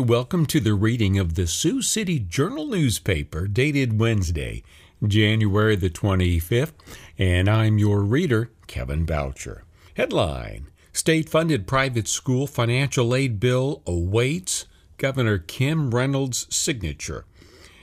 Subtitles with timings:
[0.00, 4.62] And welcome to the reading of the Sioux City Journal newspaper dated Wednesday,
[5.06, 6.72] January the 25th,
[7.18, 9.64] and I'm your reader, Kevin Boucher.
[9.98, 14.64] Headline State funded private school financial aid bill awaits
[14.96, 17.26] Governor Kim Reynolds' signature.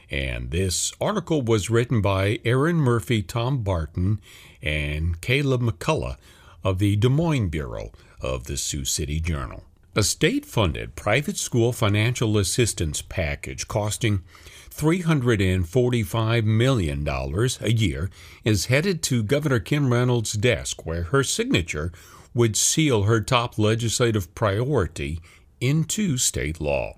[0.09, 4.19] And this article was written by Aaron Murphy, Tom Barton,
[4.63, 6.17] and Caleb McCullough
[6.63, 9.65] of the Des Moines Bureau of the Sioux City Journal.
[9.97, 14.21] A state funded private school financial assistance package costing
[14.69, 18.11] $345 million a year
[18.43, 21.91] is headed to Governor Kim Reynolds' desk, where her signature
[22.35, 25.19] would seal her top legislative priority
[25.59, 26.93] into state law.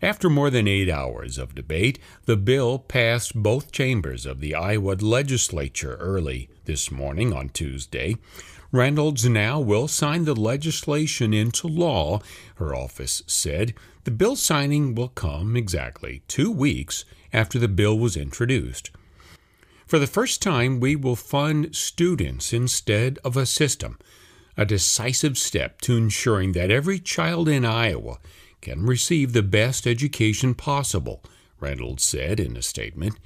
[0.00, 4.94] After more than eight hours of debate, the bill passed both chambers of the Iowa
[5.00, 8.16] legislature early this morning on Tuesday.
[8.72, 12.20] Reynolds now will sign the legislation into law,
[12.56, 13.74] her office said.
[14.04, 18.90] The bill signing will come exactly two weeks after the bill was introduced.
[19.86, 23.98] For the first time, we will fund students instead of a system,
[24.56, 28.18] a decisive step to ensuring that every child in Iowa
[28.60, 31.22] can receive the best education possible,
[31.60, 33.16] Reynolds said in a statement.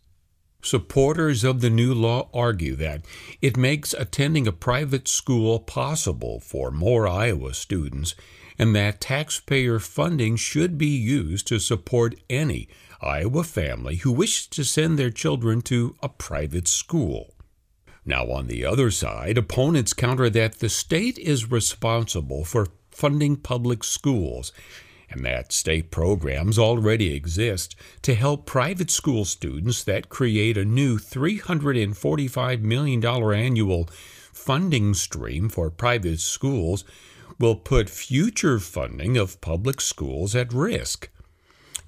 [0.62, 3.04] Supporters of the new law argue that
[3.40, 8.14] it makes attending a private school possible for more Iowa students
[8.56, 12.68] and that taxpayer funding should be used to support any
[13.00, 17.31] Iowa family who wishes to send their children to a private school.
[18.04, 23.84] Now, on the other side, opponents counter that the state is responsible for funding public
[23.84, 24.52] schools
[25.12, 30.98] and that state programs already exist to help private school students that create a new
[30.98, 33.88] $345 million annual
[34.32, 36.84] funding stream for private schools
[37.38, 41.10] will put future funding of public schools at risk.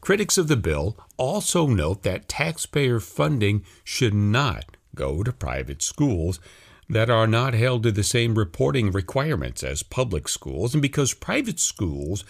[0.01, 6.41] Critics of the bill also note that taxpayer funding should not go to private schools
[6.89, 11.59] that are not held to the same reporting requirements as public schools, and because private
[11.59, 12.25] schools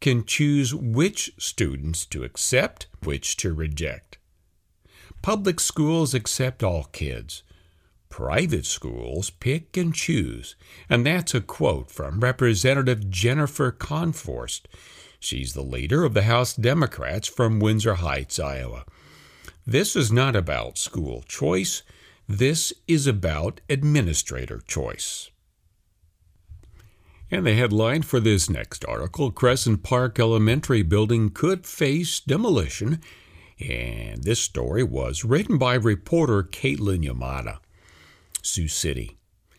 [0.00, 4.18] can choose which students to accept, which to reject.
[5.22, 7.42] Public schools accept all kids.
[8.10, 10.54] Private schools pick and choose.
[10.90, 14.66] And that's a quote from Representative Jennifer Konfrst.
[15.18, 18.84] She's the leader of the House Democrats from Windsor Heights, Iowa.
[19.66, 21.82] This is not about school choice,
[22.28, 25.30] this is about administrator choice.
[27.30, 33.00] And the headline for this next article Crescent Park Elementary Building could face demolition.
[33.58, 37.58] And this story was written by reporter Caitlin Yamada.
[38.42, 39.16] Sioux City.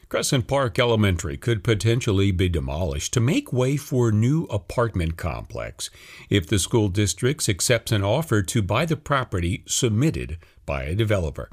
[0.07, 5.89] Crescent Park Elementary could potentially be demolished to make way for a new apartment complex
[6.29, 11.49] if the school district accepts an offer to buy the property submitted by a developer.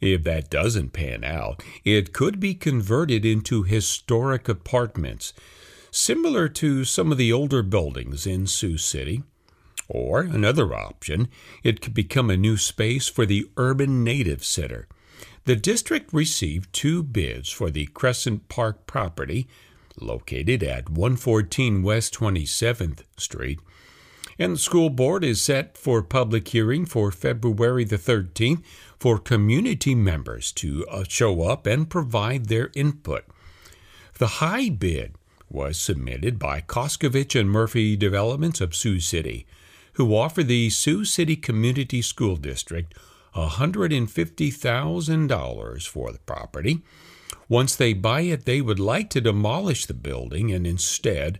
[0.00, 5.32] If that doesn't pan out, it could be converted into historic apartments,
[5.90, 9.22] similar to some of the older buildings in Sioux City.
[9.88, 11.28] Or another option,
[11.62, 14.88] it could become a new space for the Urban Native Center.
[15.44, 19.46] The district received two bids for the Crescent Park property
[20.00, 23.60] located at 114 West 27th Street,
[24.38, 28.62] and the school board is set for public hearing for February the 13th
[28.98, 33.24] for community members to uh, show up and provide their input.
[34.18, 35.14] The high bid
[35.50, 39.46] was submitted by Koskovich and Murphy Developments of Sioux City,
[39.94, 42.94] who offer the Sioux City Community School District
[43.34, 46.82] $150,000 for the property.
[47.48, 51.38] Once they buy it, they would like to demolish the building and instead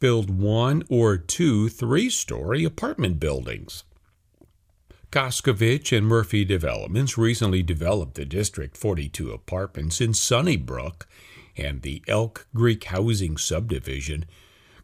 [0.00, 3.84] build one or two three story apartment buildings.
[5.10, 11.08] Koskovich and Murphy Developments recently developed the District 42 apartments in Sunnybrook
[11.56, 14.26] and the Elk Creek Housing Subdivision.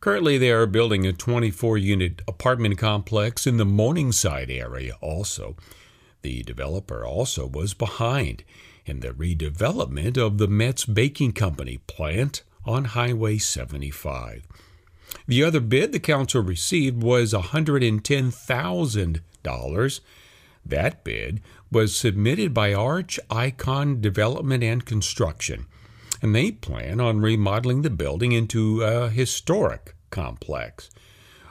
[0.00, 5.56] Currently, they are building a 24 unit apartment complex in the Morningside area also.
[6.22, 8.44] The developer also was behind
[8.86, 14.46] in the redevelopment of the Metz Baking Company plant on Highway 75.
[15.26, 19.20] The other bid the council received was $110,000.
[20.67, 25.67] That bid was submitted by Arch Icon Development and Construction,
[26.23, 30.91] and they plan on remodeling the building into a historic complex.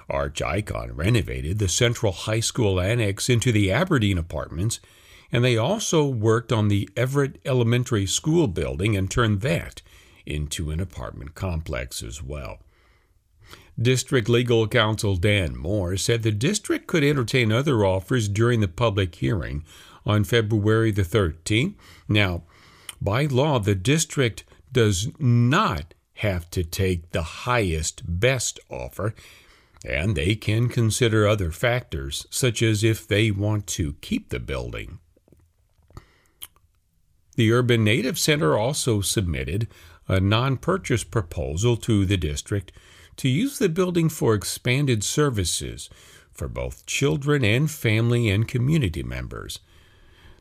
[0.10, 4.80] Arch Icon renovated the Central High School annex into the Aberdeen apartments,
[5.31, 9.81] and they also worked on the Everett Elementary School building and turned that
[10.25, 12.60] into an apartment complex as well.
[13.81, 19.15] District Legal Counsel Dan Moore said the district could entertain other offers during the public
[19.15, 19.63] hearing
[20.05, 21.73] on February the 13th.
[22.07, 22.43] Now,
[23.01, 29.13] by law, the district does not have to take the highest, best offer,
[29.85, 34.99] and they can consider other factors, such as if they want to keep the building.
[37.35, 39.67] The Urban Native Center also submitted
[40.07, 42.71] a non purchase proposal to the district
[43.18, 45.89] to use the building for expanded services
[46.31, 49.60] for both children and family and community members.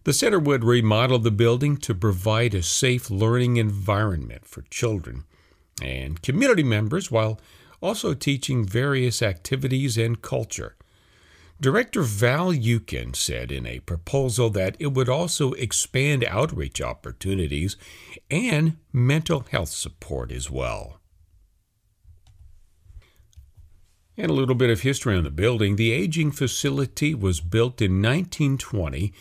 [0.04, 5.24] The center would remodel the building to provide a safe learning environment for children
[5.80, 7.40] and community members while
[7.80, 10.76] also teaching various activities and culture.
[11.60, 17.76] Director Val Eukin said in a proposal that it would also expand outreach opportunities
[18.28, 20.98] and mental health support as well.
[24.16, 25.76] And a little bit of history on the building.
[25.76, 29.12] The aging facility was built in 1920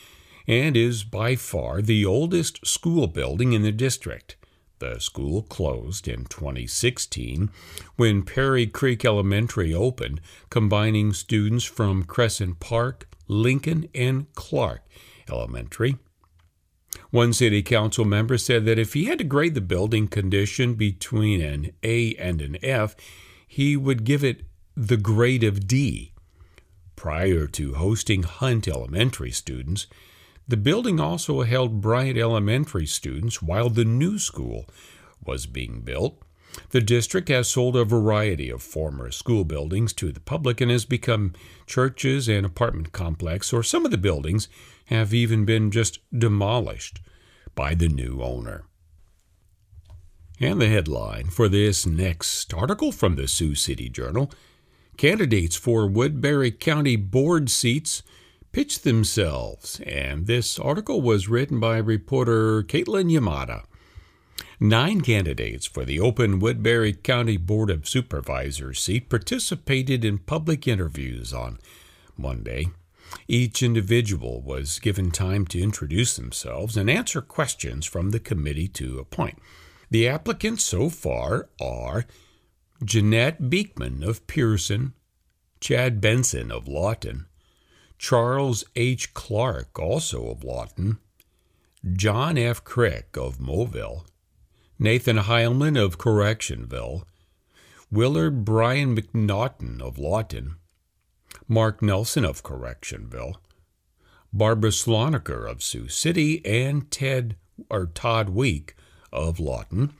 [0.48, 4.36] and is by far the oldest school building in the district.
[4.80, 7.52] The school closed in 2016
[7.96, 14.82] when Perry Creek Elementary opened, combining students from Crescent Park, Lincoln, and Clark
[15.30, 15.98] Elementary.
[17.12, 21.42] One city council member said that if he had to grade the building condition between
[21.42, 22.96] an A and an F,
[23.48, 24.44] he would give it
[24.76, 26.14] the grade of D.
[26.96, 29.88] Prior to hosting Hunt Elementary students,
[30.48, 34.66] the building also held Bryant Elementary students while the new school
[35.24, 36.22] was being built.
[36.72, 40.86] The district has sold a variety of former school buildings to the public and has
[40.86, 41.34] become
[41.66, 44.50] churches and apartment complex, or some of the buildings
[44.86, 47.00] have even been just demolished
[47.56, 48.66] by the new owner.
[50.40, 54.32] And the headline for this next article from the Sioux City Journal
[54.98, 58.04] Candidates for Woodbury County Board seats
[58.52, 63.64] pitched themselves, and this article was written by reporter Caitlin Yamada.
[64.60, 71.34] Nine candidates for the open Woodbury County Board of Supervisors seat participated in public interviews
[71.34, 71.58] on
[72.16, 72.68] Monday.
[73.28, 79.00] Each individual was given time to introduce themselves and answer questions from the committee to
[79.00, 79.40] appoint.
[79.90, 82.06] The applicants so far are
[82.84, 84.94] Jeanette Beekman of Pearson,
[85.60, 87.28] Chad Benson of Lawton,
[88.00, 89.14] Charles H.
[89.14, 90.98] Clark, also of Lawton,
[91.94, 92.64] John F.
[92.64, 94.06] Crick of Moville,
[94.80, 97.04] Nathan Heilman of Correctionville,
[97.92, 100.56] Willard Brian McNaughton of Lawton,
[101.48, 103.36] Mark Nelson of Correctionville,
[104.34, 107.36] Barbara Sloniker of Sioux City, and Ted
[107.70, 108.76] or Todd Week
[109.14, 109.94] of Lawton.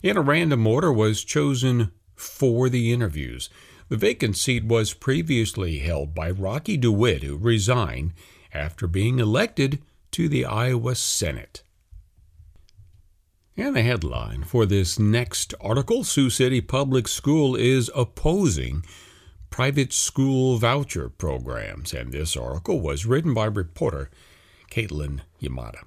[0.00, 3.48] In a random order was chosen for the interviews.
[3.88, 8.12] The vacant seat was previously held by Rocky DeWitt, who resigned
[8.54, 9.80] after being elected
[10.12, 11.62] to the Iowa Senate.
[13.56, 18.84] And the headline for this next article Sioux City Public School is opposing
[19.50, 21.92] private school voucher programs.
[21.92, 24.08] And this article was written by reporter
[24.70, 25.82] Caitlin Yamada.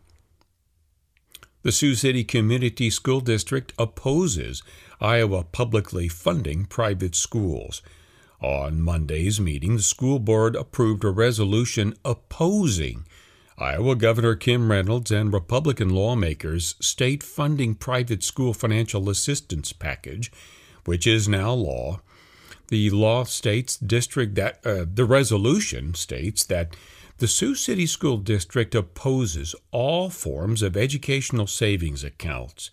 [1.64, 4.64] The Sioux City Community School District opposes
[5.00, 7.82] Iowa publicly funding private schools.
[8.42, 13.06] On Monday's meeting, the school board approved a resolution opposing
[13.58, 20.34] Iowa Governor Kim Reynolds and Republican lawmakers' state funding private school financial assistance package,
[20.84, 22.02] which is now law.
[22.68, 26.76] The law states district that uh, the resolution states that
[27.24, 32.70] the Sioux City School District opposes all forms of educational savings accounts.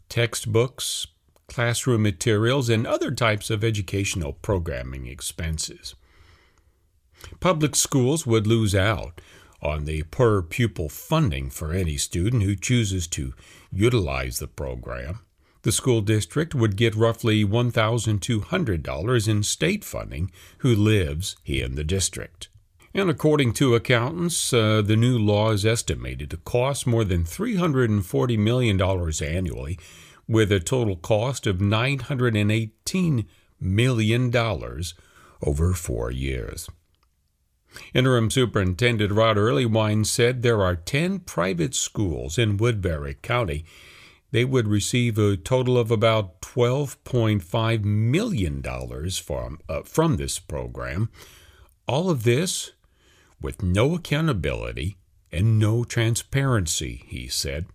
[0.09, 1.07] textbooks,
[1.47, 5.95] classroom materials, and other types of educational programming expenses.
[7.39, 9.19] Public schools would lose out
[9.61, 13.33] on the per pupil funding for any student who chooses to
[13.71, 15.19] utilize the program.
[15.63, 22.49] The school district would get roughly $1,200 in state funding who lives in the district.
[22.93, 28.37] And according to accountants, uh, the new law is estimated to cost more than $340
[28.37, 29.79] million annually,
[30.27, 33.25] with a total cost of $918
[33.59, 34.35] million
[35.41, 36.69] over four years.
[37.93, 43.65] Interim Superintendent Rod Earleywine said there are 10 private schools in Woodbury County.
[44.31, 48.63] They would receive a total of about $12.5 million
[49.11, 51.09] from, uh, from this program.
[51.87, 52.71] All of this
[53.41, 54.97] with no accountability
[55.31, 57.65] and no transparency, he said.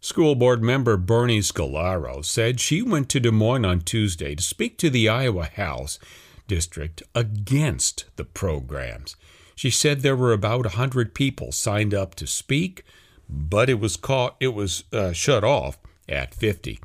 [0.00, 4.76] School board member Bernie Scolaro said she went to Des Moines on Tuesday to speak
[4.78, 5.98] to the Iowa House
[6.46, 9.16] district against the programs.
[9.54, 12.84] She said there were about a hundred people signed up to speak,
[13.28, 16.80] but it was caught, it was uh, shut off at 50.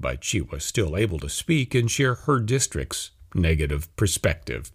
[0.00, 4.70] But she was still able to speak and share her district's negative perspective.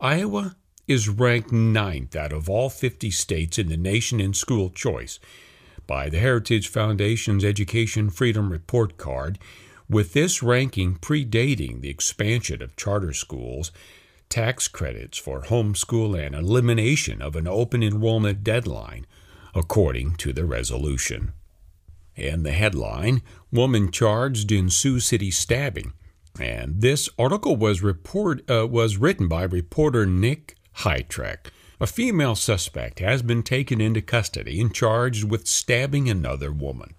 [0.00, 5.18] Iowa is ranked ninth out of all 50 states in the nation in school choice
[5.86, 9.38] by the Heritage Foundation's Education Freedom Report Card
[9.88, 13.72] with this ranking predating the expansion of charter schools,
[14.28, 19.06] tax credits for homeschool, and elimination of an open enrollment deadline,
[19.54, 21.32] according to the resolution.
[22.16, 25.92] And the headline Woman Charged in Sioux City Stabbing.
[26.40, 31.50] And this article was, report, uh, was written by reporter Nick Hytrek.
[31.78, 36.94] A female suspect has been taken into custody and charged with stabbing another woman.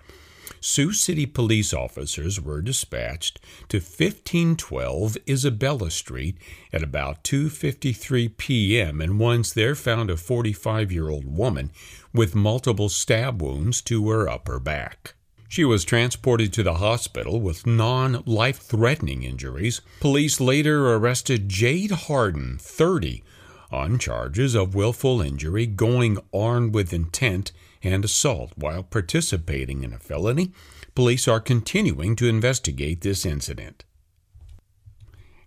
[0.60, 6.38] Sioux City police officers were dispatched to 1512 Isabella Street
[6.74, 9.02] at about 2:53 p.m.
[9.02, 11.72] and once there found a 45-year-old woman
[12.14, 15.14] with multiple stab wounds to her upper back.
[15.50, 19.82] She was transported to the hospital with non life threatening injuries.
[20.02, 23.24] Police later arrested Jade Harden, 30,
[23.72, 27.52] on charges of willful injury, going armed with intent,
[27.84, 30.52] and assault while participating in a felony.
[30.96, 33.84] Police are continuing to investigate this incident.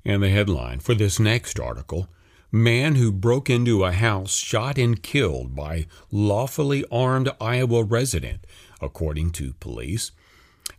[0.05, 2.09] And the headline for this next article
[2.53, 8.45] Man who broke into a house shot and killed by lawfully armed Iowa resident,
[8.81, 10.11] according to police.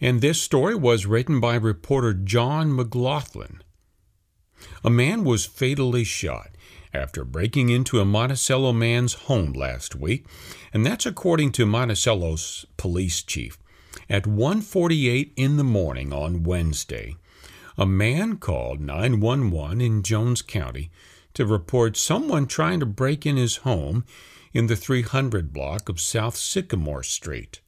[0.01, 3.62] And this story was written by reporter John McLaughlin.
[4.84, 6.50] A man was fatally shot
[6.93, 10.25] after breaking into a Monticello man's home last week,
[10.74, 13.57] and that's according to Monticello's police chief.
[14.10, 17.15] At 1:48 in the morning on Wednesday,
[17.77, 20.91] a man called 911 in Jones County
[21.33, 24.05] to report someone trying to break in his home
[24.53, 27.62] in the 300 block of South Sycamore Street.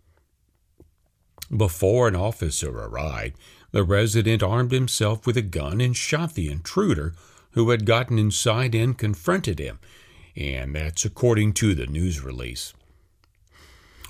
[1.55, 3.37] Before an officer arrived,
[3.71, 7.15] the resident armed himself with a gun and shot the intruder
[7.53, 9.79] who had gotten inside and confronted him,
[10.35, 12.73] and that's according to the news release.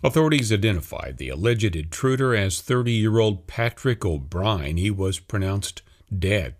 [0.03, 4.75] Authorities identified the alleged intruder as 30 year old Patrick O'Brien.
[4.75, 5.81] He was pronounced
[6.17, 6.55] dead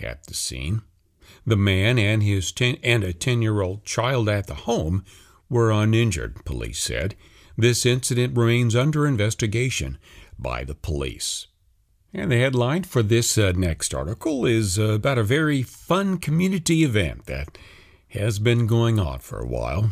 [0.00, 0.82] at the scene.
[1.44, 5.04] The man and his ten, and a 10 year old child at the home
[5.50, 7.16] were uninjured, police said.
[7.56, 9.98] This incident remains under investigation
[10.38, 11.48] by the police.
[12.16, 16.84] And the headline for this uh, next article is uh, about a very fun community
[16.84, 17.58] event that
[18.10, 19.90] has been going on for a while.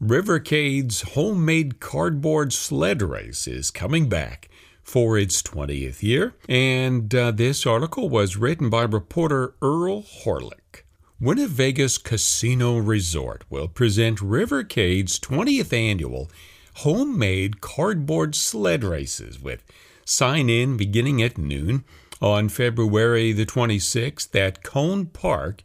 [0.00, 4.50] Rivercade's homemade cardboard sled race is coming back
[4.84, 10.84] for its 20th year, and uh, this article was written by reporter Earl Horlyk.
[11.20, 16.30] WinnaVegas Casino Resort will present Rivercade's 20th annual
[16.76, 19.64] homemade cardboard sled races with
[20.04, 21.84] Sign in beginning at noon
[22.20, 25.62] on February the 26th at Cone Park,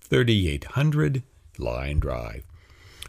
[0.00, 1.22] 3800
[1.58, 2.44] Line Drive.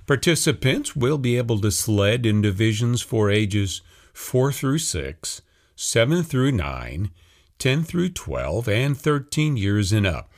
[0.08, 3.82] Participants will be able to sled in divisions for ages
[4.14, 5.42] 4 through 6,
[5.76, 7.12] 7 through 9,
[7.60, 10.32] 10 through 12, and 13 years and up.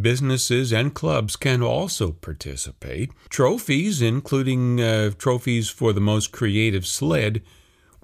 [0.00, 3.10] Businesses and clubs can also participate.
[3.28, 7.42] Trophies, including uh, trophies for the most creative sled,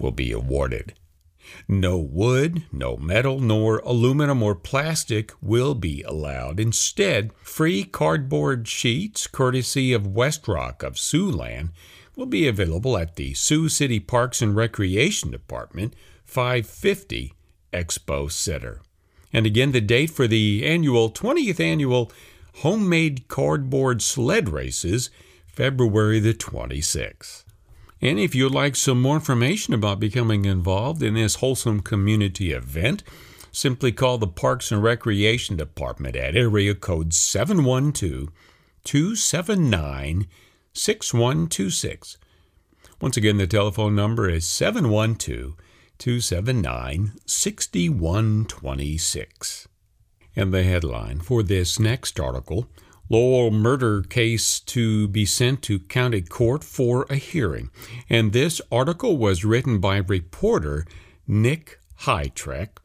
[0.00, 0.94] will be awarded.
[1.68, 6.60] No wood, no metal, nor aluminum or plastic will be allowed.
[6.60, 11.70] Instead, free cardboard sheets, courtesy of Westrock of Siouxland,
[12.16, 17.32] will be available at the Sioux City Parks and Recreation Department, 550
[17.72, 18.80] Expo Center.
[19.32, 22.12] And again, the date for the annual 20th annual
[22.58, 25.10] homemade cardboard sled races,
[25.46, 27.43] February the 26th.
[28.04, 33.02] And if you'd like some more information about becoming involved in this wholesome community event,
[33.50, 38.28] simply call the Parks and Recreation Department at area code 712
[38.84, 40.26] 279
[40.74, 42.18] 6126.
[43.00, 45.54] Once again, the telephone number is 712
[45.96, 49.68] 279 6126.
[50.36, 52.68] And the headline for this next article
[53.10, 57.70] Laurel murder case to be sent to county court for a hearing.
[58.08, 60.86] And this article was written by reporter
[61.26, 62.78] Nick Hytrek.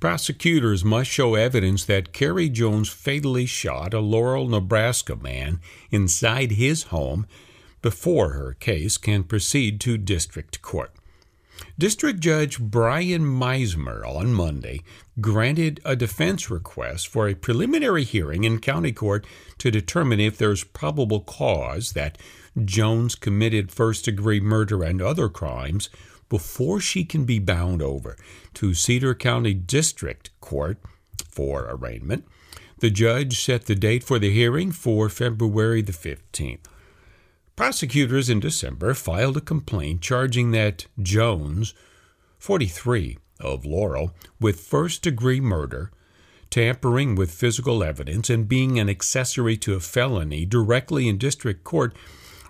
[0.00, 6.84] Prosecutors must show evidence that Kerry Jones fatally shot a Laurel, Nebraska man inside his
[6.84, 7.26] home
[7.82, 10.92] before her case can proceed to district court.
[11.78, 14.82] District Judge Brian Meisemer on Monday
[15.20, 19.26] granted a defense request for a preliminary hearing in county court
[19.58, 22.18] to determine if there's probable cause that
[22.64, 25.88] Jones committed first degree murder and other crimes
[26.28, 28.16] before she can be bound over
[28.54, 30.78] to Cedar County District Court
[31.28, 32.24] for arraignment.
[32.78, 36.66] The judge set the date for the hearing for February the 15th.
[37.54, 41.74] Prosecutors in December filed a complaint charging that Jones,
[42.38, 45.90] 43, of Laurel, with first degree murder,
[46.48, 51.94] tampering with physical evidence, and being an accessory to a felony directly in district court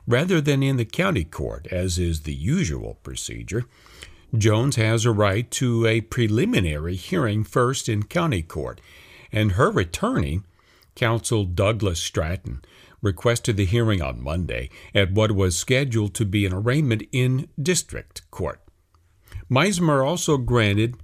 [0.06, 3.64] rather than in the county court, as is the usual procedure.
[4.36, 8.80] Jones has a right to a preliminary hearing first in county court,
[9.30, 10.42] and her attorney,
[10.94, 12.62] counsel Douglas Stratton,
[13.02, 18.30] requested the hearing on Monday at what was scheduled to be an arraignment in district
[18.30, 18.60] court.
[19.50, 20.96] Meisemer also granted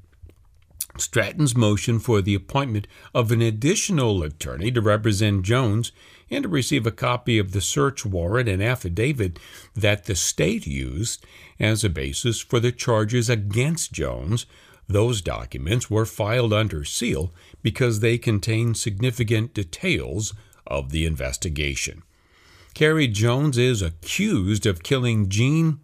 [0.96, 5.92] Stratton's motion for the appointment of an additional attorney to represent Jones
[6.30, 9.38] and to receive a copy of the search warrant and affidavit
[9.74, 11.24] that the state used
[11.60, 14.46] as a basis for the charges against Jones.
[14.88, 17.32] Those documents were filed under seal
[17.62, 20.32] because they contain significant details
[20.68, 22.02] of the investigation.
[22.74, 25.80] Kerry Jones is accused of killing Gene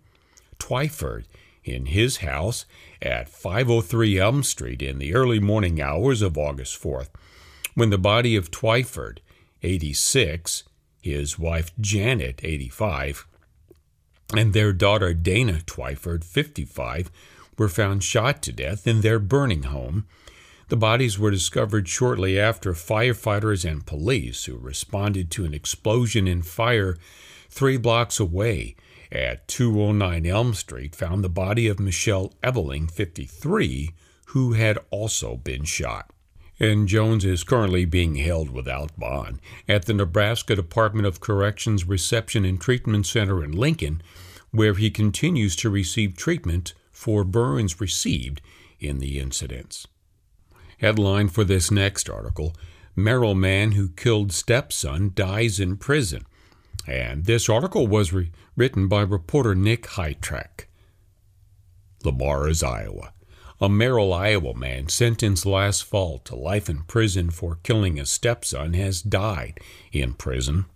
[0.58, 1.24] Twyford
[1.64, 2.66] in his house
[3.02, 7.08] at 503 Elm Street in the early morning hours of August 4th,
[7.74, 9.18] when the body of Twyford,
[9.62, 10.62] 86,
[11.02, 13.26] his wife Janet, 85,
[14.36, 17.10] and their daughter Dana Twyford, 55,
[17.58, 20.06] were found shot to death in their burning home
[20.68, 26.42] the bodies were discovered shortly after firefighters and police who responded to an explosion in
[26.42, 26.96] fire
[27.48, 28.74] three blocks away
[29.12, 33.90] at 209 Elm Street found the body of Michelle Ebeling, 53,
[34.26, 36.10] who had also been shot.
[36.58, 42.44] And Jones is currently being held without bond at the Nebraska Department of Corrections Reception
[42.44, 44.02] and Treatment Center in Lincoln,
[44.50, 48.40] where he continues to receive treatment for burns received
[48.78, 49.86] in the incidents.
[50.84, 52.54] Headline for this next article
[52.94, 56.26] Merrill man who killed stepson dies in prison.
[56.86, 60.66] And this article was re- written by reporter Nick Hytrek.
[62.04, 63.14] Le Mars, Iowa.
[63.62, 68.74] A Merrill, Iowa man sentenced last fall to life in prison for killing his stepson
[68.74, 70.66] has died in prison.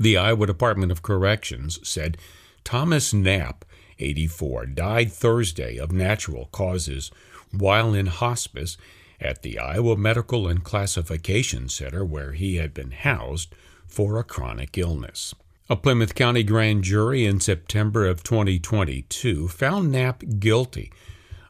[0.00, 2.16] The Iowa Department of Corrections said
[2.64, 3.66] Thomas Knapp,
[3.98, 7.10] 84, died Thursday of natural causes
[7.58, 8.76] while in hospice
[9.20, 13.54] at the Iowa Medical and Classification Center where he had been housed
[13.86, 15.34] for a chronic illness.
[15.70, 20.92] A Plymouth County grand jury in September of 2022 found Knapp guilty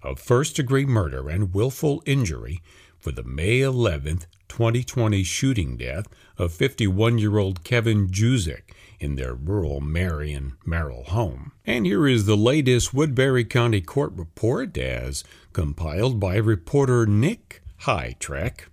[0.03, 2.61] of first degree murder and willful injury
[2.99, 6.07] for the May 11, 2020 shooting death
[6.38, 11.52] of 51 year old Kevin Juzik in their rural Marion, Merrill home.
[11.64, 18.66] And here is the latest Woodbury County Court report as compiled by reporter Nick Hytrek.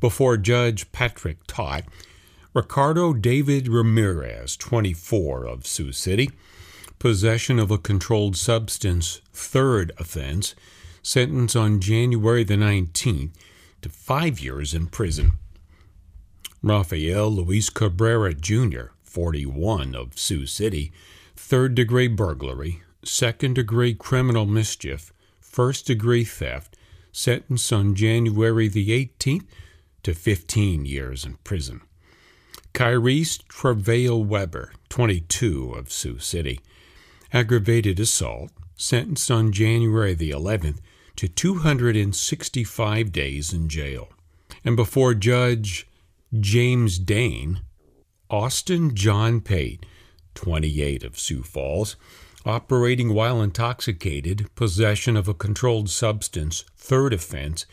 [0.00, 1.84] Before Judge Patrick Tott,
[2.54, 6.30] Ricardo David Ramirez, 24, of Sioux City,
[6.98, 10.54] possession of a controlled substance, third offense,
[11.02, 13.32] sentenced on January the 19th
[13.80, 15.32] to five years in prison.
[16.62, 20.90] Rafael Luis Cabrera Jr., 41 of Sioux City,
[21.36, 26.78] third degree burglary, second degree criminal mischief, first degree theft,
[27.12, 29.44] sentenced on January the 18th
[30.02, 31.82] to 15 years in prison.
[32.72, 36.60] Kyrese Travail Weber, 22 of Sioux City,
[37.34, 40.78] aggravated assault, sentenced on January the 11th
[41.16, 44.08] to 265 days in jail.
[44.64, 45.86] And before Judge
[46.40, 47.60] James Daane,
[48.32, 49.84] Austin John Pate,
[50.36, 51.96] 28 of Sioux Falls,
[52.46, 57.66] operating while intoxicated, possession of a controlled substance, third offense,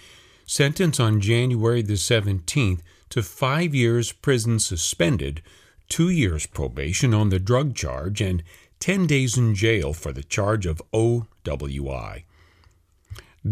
[0.45, 5.41] sentenced on January the 17th to five years prison suspended,
[5.87, 8.43] two years probation on the drug charge, and
[8.81, 12.23] 10 days in jail for the charge of OWI.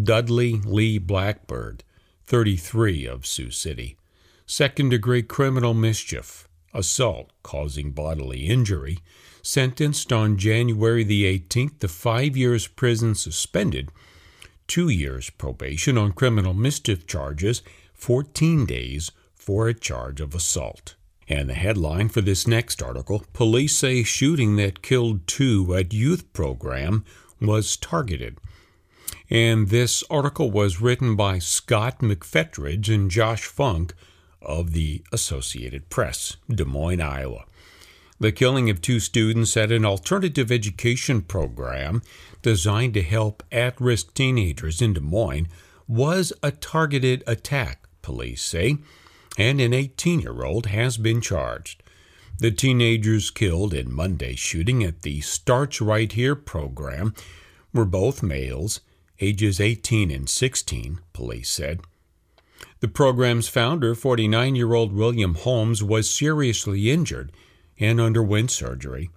[0.03, 1.85] Dudley Lee Blackbird,
[2.25, 3.95] 33 of Sioux City,
[4.45, 6.46] second degree criminal mischief,
[6.77, 8.99] assault causing bodily injury,
[9.41, 13.89] sentenced on January the 18th to five years prison suspended,
[14.67, 17.63] two years probation on criminal mischief charges,
[17.93, 20.95] 14 days for a charge of assault.
[21.27, 26.31] And the headline for this next article Police say shooting that killed two at youth
[26.31, 27.03] program
[27.41, 28.37] was targeted.
[29.29, 33.93] And this article was written by Scott McFetridge and Josh Funk
[34.47, 37.45] of the Associated Press, Des Moines, Iowa.
[38.19, 42.01] The killing of two students at an alternative education program
[42.41, 45.47] designed to help at risk teenagers in Des Moines
[45.87, 48.77] was a targeted attack, police say
[49.37, 51.83] and an 18 year old has been charged.
[52.39, 57.13] The teenagers killed in Monday's shooting at the Starts Right Here program
[57.73, 58.81] were both males,
[59.19, 61.81] ages 18 and 16, police said.
[62.79, 67.31] The program's founder, 49 year old William Holmes, was seriously injured
[67.79, 69.09] and underwent surgery.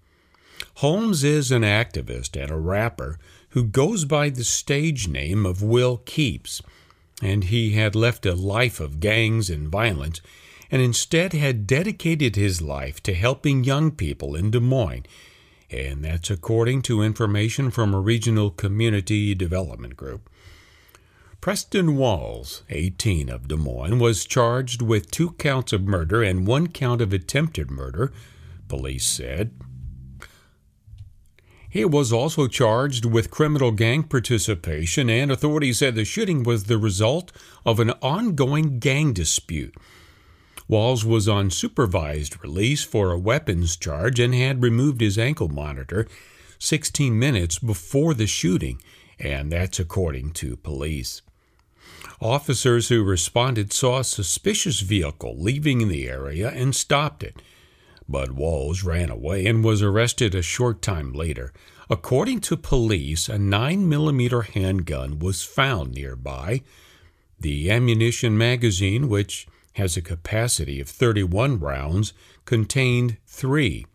[0.76, 3.18] Holmes is an activist and a rapper
[3.50, 6.62] who goes by the stage name of Will Keeps
[7.22, 10.20] and he had left a life of gangs and violence
[10.70, 15.04] and instead had dedicated his life to helping young people in Des Moines,
[15.68, 20.29] and that's according to information from a regional community development group.
[21.40, 26.66] Preston Walls, 18 of Des Moines, was charged with two counts of murder and one
[26.66, 28.12] count of attempted murder,
[28.68, 29.50] police said.
[31.70, 36.76] He was also charged with criminal gang participation, and authorities said the shooting was the
[36.76, 37.32] result
[37.64, 39.74] of an ongoing gang dispute.
[40.68, 46.06] Walls was on supervised release for a weapons charge and had removed his ankle monitor
[46.58, 48.78] 16 minutes before the shooting,
[49.18, 51.22] and that's according to police.
[52.20, 57.40] Officers who responded saw a suspicious vehicle leaving the area and stopped it.
[58.06, 61.52] But Walls ran away and was arrested a short time later.
[61.88, 66.62] According to police, a 9mm handgun was found nearby.
[67.38, 72.12] The ammunition magazine, which has a capacity of 31 rounds,
[72.44, 73.86] contained three.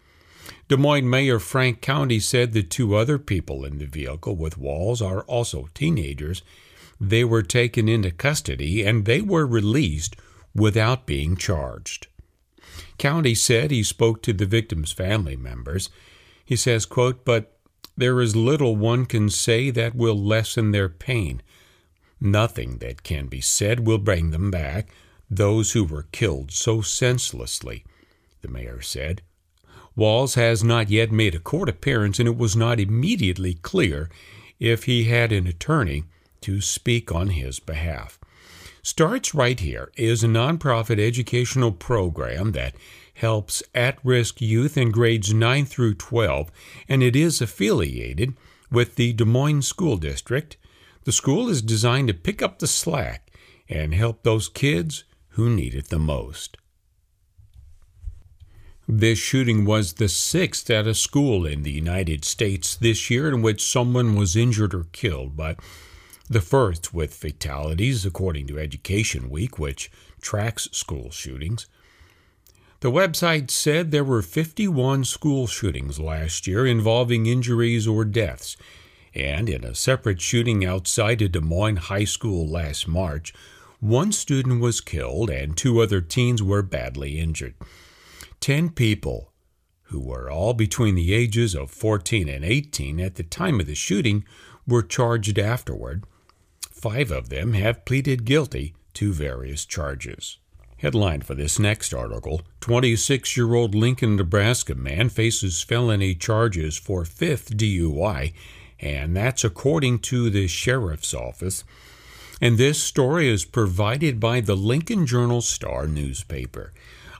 [0.67, 4.99] Des Moines Mayor Frank Cownie said the two other people in the vehicle with Walls
[4.99, 6.41] are also teenagers.
[6.99, 10.15] They were taken into custody and they were released
[10.53, 12.07] without being charged.
[12.97, 15.89] Cownie said he spoke to the victim's family members.
[16.45, 17.57] He says, quote, But
[17.97, 21.41] there is little one can say that will lessen their pain.
[22.21, 24.89] Nothing that can be said will bring them back,
[25.29, 27.83] those who were killed so senselessly,
[28.41, 29.21] the mayor said.
[29.95, 34.09] Walls has not yet made a court appearance, and it was not immediately clear
[34.59, 36.03] if he had an attorney
[36.45, 38.19] to speak on his behalf.
[38.83, 42.75] Starts Right Here is a nonprofit educational program that
[43.15, 46.51] helps at risk youth in grades 9 through 12,
[46.87, 48.35] and it is affiliated
[48.69, 50.55] with the Des Moines School District.
[51.05, 53.31] The school is designed to pick up the slack
[53.67, 56.57] and help those kids who need it the most.
[58.87, 63.41] This shooting was the sixth at a school in the United States this year in
[63.41, 65.57] which someone was injured or killed, but
[66.27, 71.67] the first with fatalities, according to Education Week, which tracks school shootings.
[72.79, 78.57] The website said there were 51 school shootings last year involving injuries or deaths,
[79.13, 83.33] and in a separate shooting outside a Des Moines high school last March,
[83.79, 87.53] one student was killed and two other teens were badly injured.
[88.39, 89.31] Ten people,
[89.83, 93.75] who were all between the ages of 14 and 18 at the time of the
[93.75, 94.25] shooting,
[94.67, 96.03] were charged afterward
[96.85, 100.37] five of them have pleaded guilty to various charges.
[100.77, 107.03] Headline for this next article 26 year old Lincoln, Nebraska man faces felony charges for
[107.03, 108.33] fifth DUI,
[108.79, 111.63] and that's according to the sheriff's office.
[112.39, 116.71] And this story is provided by the Lincoln Journal Star newspaper.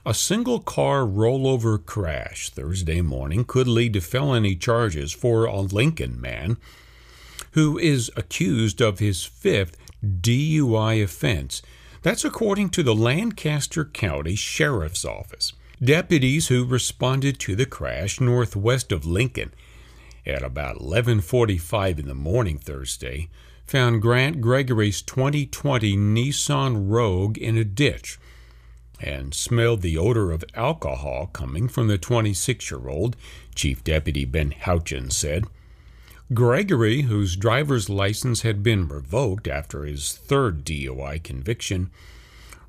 [0.04, 6.20] A single car rollover crash Thursday morning could lead to felony charges for a Lincoln
[6.20, 6.56] man
[7.56, 11.62] who is accused of his fifth DUI offense.
[12.02, 15.54] That's according to the Lancaster County Sheriff's Office.
[15.82, 19.54] Deputies who responded to the crash northwest of Lincoln
[20.26, 23.30] at about 11:45 in the morning Thursday
[23.64, 28.18] found Grant Gregory's 2020 Nissan Rogue in a ditch
[29.00, 33.16] and smelled the odor of alcohol coming from the 26 year old,
[33.54, 35.46] Chief Deputy Ben Houchin said.
[36.34, 41.90] Gregory, whose driver's license had been revoked after his third DUI conviction,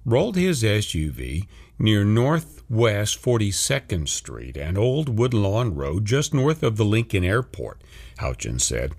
[0.06, 1.48] rolled his SUV
[1.80, 7.82] near Northwest 42nd Street and Old Woodlawn Road just north of the Lincoln Airport,
[8.20, 8.94] Houchin said.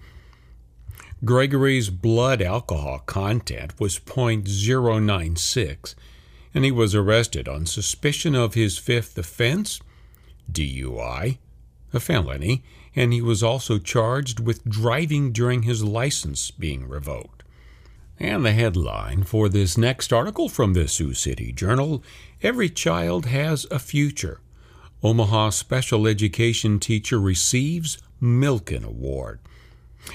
[1.24, 5.94] Gregory's blood alcohol content was .096
[6.54, 9.80] and he was arrested on suspicion of his fifth offense,
[10.50, 11.38] DUI,
[11.92, 12.62] a felony,
[12.98, 17.44] and he was also charged with driving during his license being revoked.
[18.18, 22.02] And the headline for this next article from the Sioux City Journal
[22.42, 24.40] Every Child Has a Future.
[25.00, 29.38] Omaha Special Education Teacher Receives Milken Award.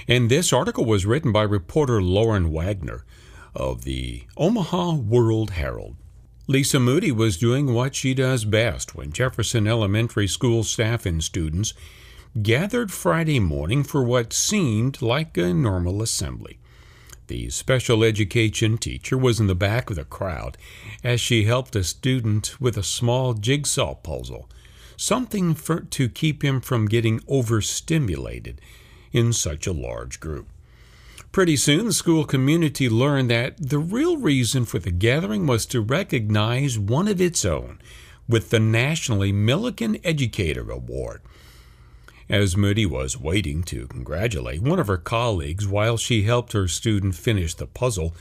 [0.06, 3.06] And this article was written by reporter Lauren Wagner
[3.56, 5.96] of the Omaha World Herald.
[6.48, 11.74] Lisa Moody was doing what she does best when Jefferson Elementary School staff and students
[12.42, 16.58] gathered Friday morning for what seemed like a normal assembly.
[17.28, 20.58] The special education teacher was in the back of the crowd
[21.04, 24.50] as she helped a student with a small jigsaw puzzle,
[24.98, 28.60] something for, to keep him from getting overstimulated
[29.12, 30.48] in such a large group.
[31.32, 35.82] Pretty soon, the school community learned that the real reason for the gathering was to
[35.82, 37.80] recognize one of its own
[38.28, 41.22] with the Nationally Milliken Educator Award.
[42.34, 47.14] As Moody was waiting to congratulate one of her colleagues while she helped her student
[47.14, 48.16] finish the puzzle,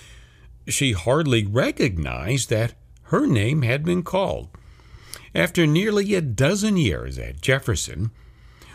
[0.69, 4.51] she hardly recognized that her name had been called.
[5.35, 8.11] After nearly a dozen years at Jefferson,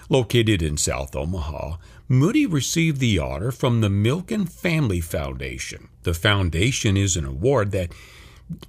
[0.09, 5.89] located in South Omaha, Moody received the honor from the Milken Family Foundation.
[6.01, 7.91] The foundation is an award that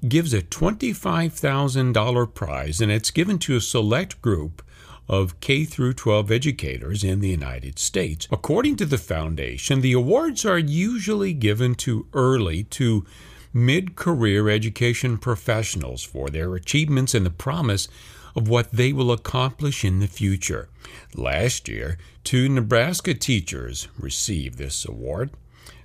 [0.07, 4.61] gives a $25,000 prize and it's given to a select group
[5.09, 8.29] of K through 12 educators in the United States.
[8.31, 13.07] According to the foundation, the awards are usually given to early to
[13.53, 17.89] mid-career education professionals for their achievements and the promise
[18.37, 20.69] of what they will accomplish in the future.
[21.15, 25.31] Last year, two Nebraska teachers received this award.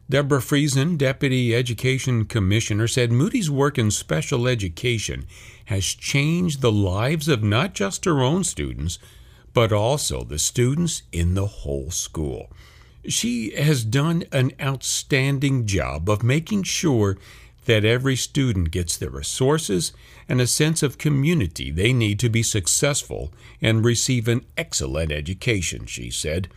[0.10, 5.26] Deborah Frison, Deputy Education Commissioner, said Moody's work in special education
[5.66, 9.00] has changed the lives of not just her own students,
[9.54, 12.50] but also the students in the whole school.
[13.08, 17.18] She has done an outstanding job of making sure
[17.66, 19.94] that every student gets the resources
[20.28, 25.86] and a sense of community they need to be successful and receive an excellent education,
[25.86, 26.50] she said.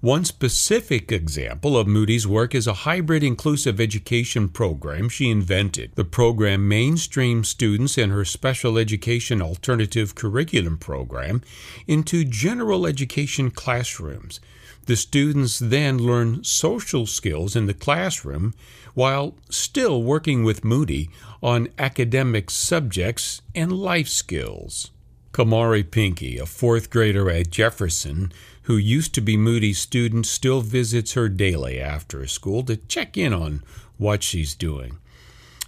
[0.00, 5.92] One specific example of Moody's work is a hybrid inclusive education program she invented.
[5.94, 11.42] The program mainstreams students in her special education alternative curriculum program
[11.86, 14.40] into general education classrooms.
[14.86, 18.54] The students then learn social skills in the classroom
[18.94, 21.10] while still working with Moody
[21.42, 24.92] on academic subjects and life skills.
[25.32, 28.32] Kamari Pinky, a fourth grader at Jefferson,
[28.70, 33.32] who used to be Moody's student, still visits her daily after school to check in
[33.32, 33.64] on
[33.98, 34.96] what she's doing.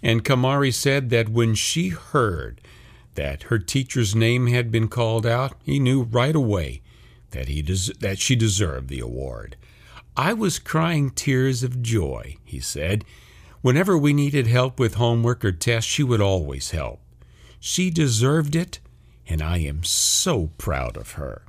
[0.04, 2.60] And Kamari said that when she heard
[3.16, 6.80] that her teacher's name had been called out, he knew right away
[7.32, 9.56] that he des- that she deserved the award.
[10.16, 13.04] I was crying tears of joy, he said.
[13.62, 17.00] Whenever we needed help with homework or tests, she would always help.
[17.58, 18.78] She deserved it,
[19.28, 21.42] and I am so proud of her.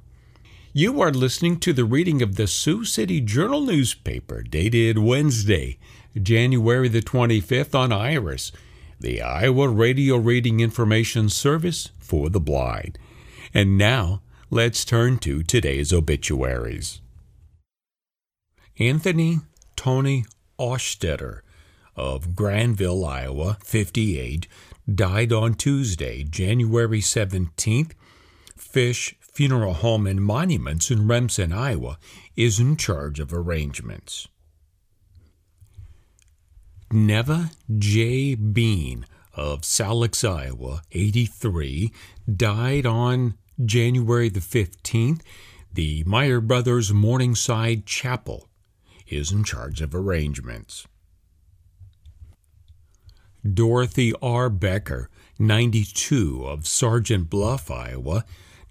[0.76, 5.78] You are listening to the reading of the Sioux City Journal newspaper dated Wednesday,
[6.20, 8.52] January the 25th on Iris,
[9.00, 12.98] the Iowa Radio Reading Information Service for the Blind.
[13.54, 17.02] And now, let's turn to today's obituaries.
[18.80, 19.42] Anthony
[19.76, 20.26] Tony
[20.58, 21.42] Ostetter
[21.96, 24.48] of Granville, Iowa, 58,
[24.92, 27.92] died on Tuesday, January 17th.
[28.58, 31.98] Fish Funeral Home and Monuments in Remsen, Iowa,
[32.36, 34.28] is in charge of arrangements.
[36.92, 38.36] Neva J.
[38.36, 41.92] Bean of Salix, Iowa, 83,
[42.32, 43.34] died on
[43.66, 45.22] January the 15th.
[45.74, 48.48] The Meyer Brothers Morningside Chapel
[49.08, 50.86] is in charge of arrangements.
[53.52, 54.52] Dorothy R.
[54.52, 58.24] Becker, 92, of Sergeant Bluff, Iowa,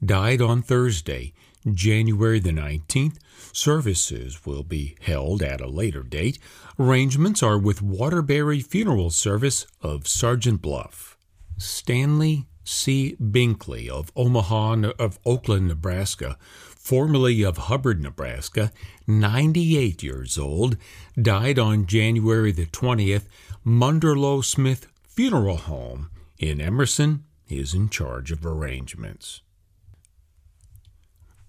[0.05, 1.33] died on Thursday,
[1.73, 3.19] January the 19th.
[3.53, 6.39] Services will be held at a later date.
[6.79, 11.17] Arrangements are with Waterbury Funeral Service of Sergeant Bluff.
[11.59, 13.17] Stanley C.
[13.21, 18.73] Binkley of Omaha of Oakland, Nebraska, formerly of Hubbard, Nebraska,
[19.07, 20.77] 98 years old,
[21.21, 23.27] died on January the 20th.
[23.65, 29.43] Munderloh Smith Funeral Home in Emerson is in charge of arrangements.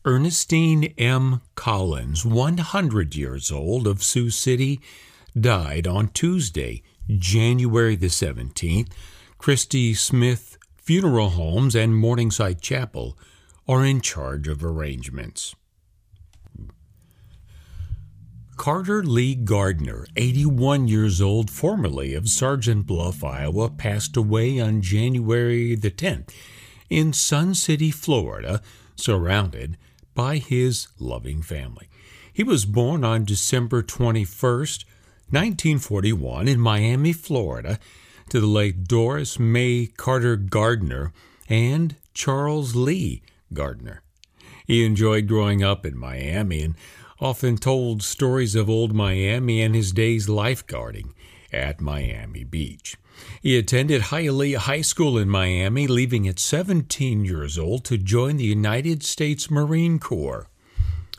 [0.05, 1.39] Ernestine M.
[1.55, 4.81] Collins, 100 years old, of Sioux City,
[5.39, 8.91] died on Tuesday, January the 17th.
[9.37, 13.17] Christy Smith Funeral Homes and Morningside Chapel
[13.65, 15.55] are in charge of arrangements.
[18.57, 25.75] Carter Lee Gardner, 81 years old, formerly of Sergeant Bluff, Iowa, passed away on January
[25.75, 26.29] the 10th
[26.89, 28.61] in Sun City, Florida,
[28.97, 29.77] surrounded
[30.13, 31.89] by his loving family.
[32.31, 34.85] He was born on December 21st,
[35.29, 37.79] 1941, in Miami, Florida,
[38.29, 41.13] to the late Doris May Carter Gardner
[41.47, 43.21] and Charles Lee
[43.53, 44.01] Gardner.
[44.65, 46.75] He enjoyed growing up in Miami and
[47.19, 51.13] often told stories of old Miami and his days lifeguarding
[51.51, 52.95] at Miami Beach.
[53.43, 58.45] He attended Hialeah High School in Miami, leaving at 17 years old to join the
[58.45, 60.47] United States Marine Corps.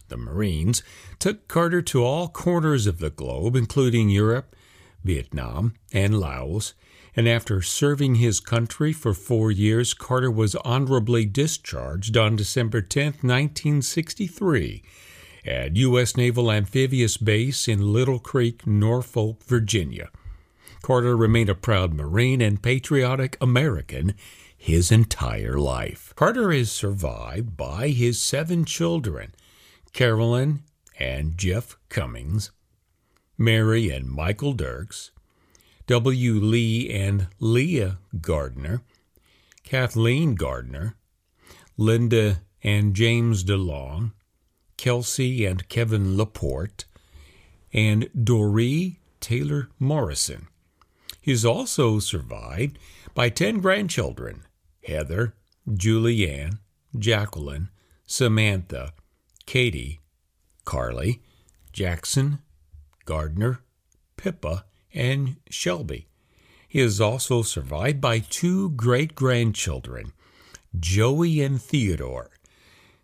[0.08, 0.82] The Marines
[1.18, 4.56] took Carter to all corners of the globe, including Europe,
[5.04, 6.72] Vietnam, and Laos,
[7.14, 13.04] and after serving his country for four years, Carter was honorably discharged on December 10,
[13.20, 14.82] 1963,
[15.44, 16.16] at U.S.
[16.16, 20.08] Naval Amphibious Base in Little Creek, Norfolk, Virginia.
[20.84, 24.12] Carter remained a proud Marine and patriotic American
[24.54, 26.12] his entire life.
[26.14, 29.34] Carter is survived by his seven children
[29.94, 30.62] Carolyn
[30.98, 32.50] and Jeff Cummings,
[33.38, 35.10] Mary and Michael Dirks,
[35.86, 36.34] W.
[36.34, 38.82] Lee and Leah Gardner,
[39.62, 40.96] Kathleen Gardner,
[41.78, 44.12] Linda and James DeLong,
[44.76, 46.84] Kelsey and Kevin Laporte,
[47.72, 50.48] and Doree Taylor Morrison.
[51.24, 52.78] He is also survived
[53.14, 54.42] by 10 grandchildren
[54.86, 55.34] Heather,
[55.66, 56.58] Julianne,
[56.98, 57.70] Jacqueline,
[58.06, 58.92] Samantha,
[59.46, 60.02] Katie,
[60.66, 61.22] Carly,
[61.72, 62.40] Jackson,
[63.06, 63.60] Gardner,
[64.18, 66.08] Pippa, and Shelby.
[66.68, 70.12] He is also survived by two great grandchildren,
[70.78, 72.32] Joey and Theodore,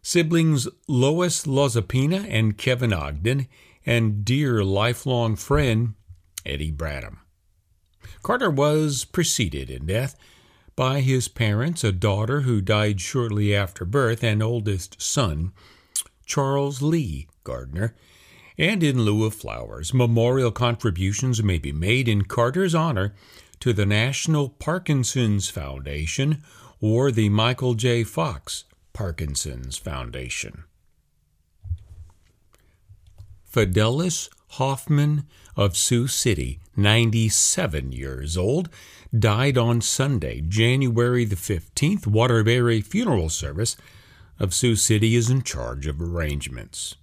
[0.03, 3.49] siblings Lois Lozapina and Kevin Ogden,
[3.87, 5.95] and dear lifelong friend
[6.45, 7.20] Eddie Bradham.
[8.23, 10.17] Carter was preceded in death
[10.77, 15.53] by his parents, a daughter who died shortly after birth, and oldest son,
[16.25, 17.95] Charles Lee Gardner.
[18.57, 23.15] And in lieu of flowers, memorial contributions may be made in Carter's honor
[23.61, 26.43] to the National Parkinson's Foundation
[26.81, 28.05] or the Michael J.
[28.05, 30.65] Fox Parkinson's Foundation.
[33.51, 38.69] Fidelis Hoffman of Sioux City, 97 years old,
[39.17, 42.07] died on Sunday, January the 15th.
[42.07, 43.77] Waterbury Funeral Service
[44.41, 46.97] of Sioux City is in charge of arrangements.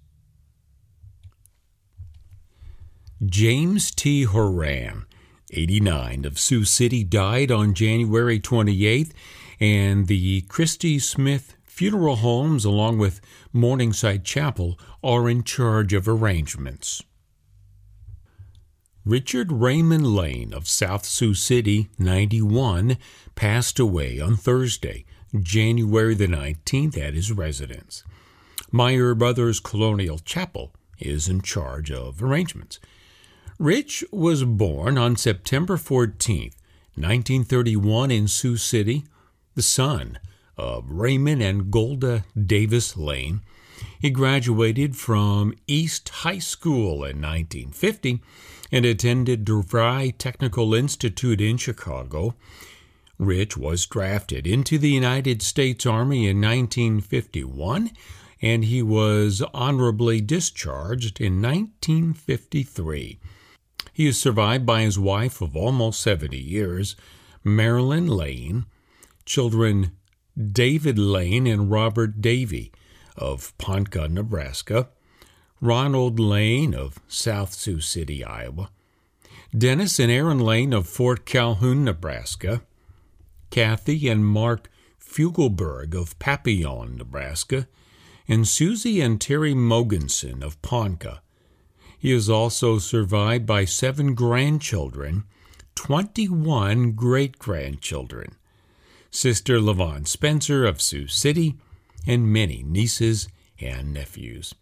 [3.25, 4.23] James T.
[4.23, 5.05] Horan,
[5.51, 9.13] 89, of Sioux City, died on January 28th,
[9.59, 13.21] and the Christy Smith Funeral Homes, along with
[13.53, 17.03] Morningside Chapel, are in charge of arrangements.
[19.07, 22.97] Richard Raymond Lane of South Sioux City, 91,
[23.35, 28.03] passed away on Thursday, January the 19th, at his residence.
[28.69, 32.81] Meyer Brothers Colonial Chapel is in charge of arrangements.
[33.57, 36.51] Rich was born on September 14,
[36.95, 39.05] 1931, in Sioux City,
[39.55, 40.19] the son
[40.57, 43.39] of Raymond and Golda Davis Lane.
[44.01, 48.21] He graduated from East High School in 1950
[48.71, 52.35] and attended DeVry Technical Institute in Chicago.
[53.17, 57.91] Rich was drafted into the United States Army in 1951
[58.41, 63.19] and he was honorably discharged in 1953.
[63.93, 66.95] He is survived by his wife of almost 70 years,
[67.43, 68.65] Marilyn Lane,
[69.25, 69.93] children
[70.37, 72.71] David Lane and Robert Davey
[73.15, 74.89] of Ponca, Nebraska,
[75.59, 78.69] Ronald Lane of South Sioux City, Iowa,
[79.57, 82.61] Dennis and Aaron Lane of Fort Calhoun, Nebraska,
[83.49, 87.67] Kathy and Mark Fugelberg of Papillion, Nebraska,
[88.27, 91.21] and Susie and Terry Mogensen of Ponca.
[91.97, 95.23] He is also survived by seven grandchildren,
[95.73, 98.35] 21 great grandchildren,
[99.09, 101.55] Sister Levon Spencer of Sioux City,
[102.05, 103.27] and many nieces
[103.59, 104.53] and nephews.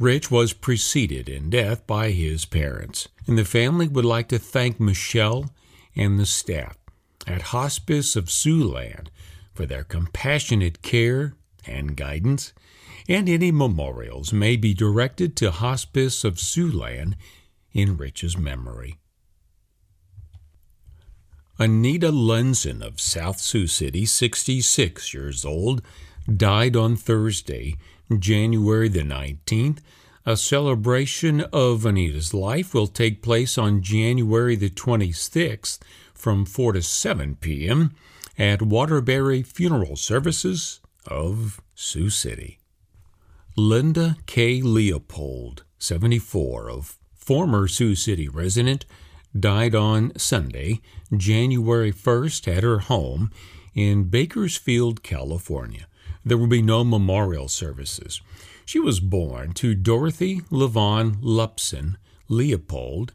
[0.00, 4.80] Rich was preceded in death by his parents, and the family would like to thank
[4.80, 5.50] Michelle
[5.94, 6.78] and the staff
[7.26, 9.08] at Hospice of Siouxland
[9.52, 11.34] for their compassionate care
[11.66, 12.54] and guidance,
[13.10, 17.14] and any memorials may be directed to Hospice of Siouxland
[17.72, 18.96] in Rich's memory.
[21.58, 25.82] Anita Lenzen of South Sioux City, 66 years old,
[26.34, 27.76] died on Thursday,
[28.18, 29.78] January the 19th.
[30.26, 35.78] A celebration of Anita's life will take place on January the 26th
[36.12, 37.94] from 4 to 7 p.m.
[38.36, 42.58] at Waterbury Funeral Services of Sioux City.
[43.56, 44.60] Linda K.
[44.60, 48.84] Leopold, 74, of former Sioux City resident,
[49.38, 50.80] died on Sunday,
[51.16, 53.30] January 1st, at her home
[53.74, 55.86] in Bakersfield, California.
[56.24, 58.20] There will be no memorial services.
[58.64, 61.96] She was born to Dorothy Levon Lubson
[62.28, 63.14] Leopold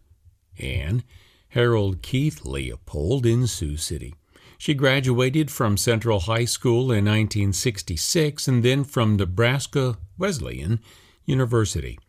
[0.58, 1.04] and
[1.50, 4.16] Harold Keith Leopold in Sioux City.
[4.58, 10.80] She graduated from Central High School in 1966 and then from Nebraska Wesleyan
[11.26, 12.00] University.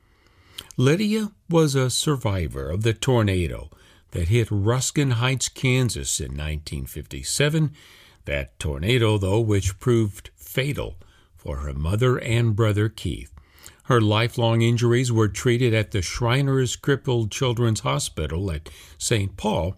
[0.76, 3.70] Lydia was a survivor of the tornado
[4.12, 7.72] that hit Ruskin Heights, Kansas in 1957.
[8.24, 10.96] That tornado, though, which proved fatal
[11.36, 13.30] for her mother and brother Keith.
[13.84, 19.36] Her lifelong injuries were treated at the Shriners Crippled Children's Hospital at St.
[19.36, 19.76] Paul,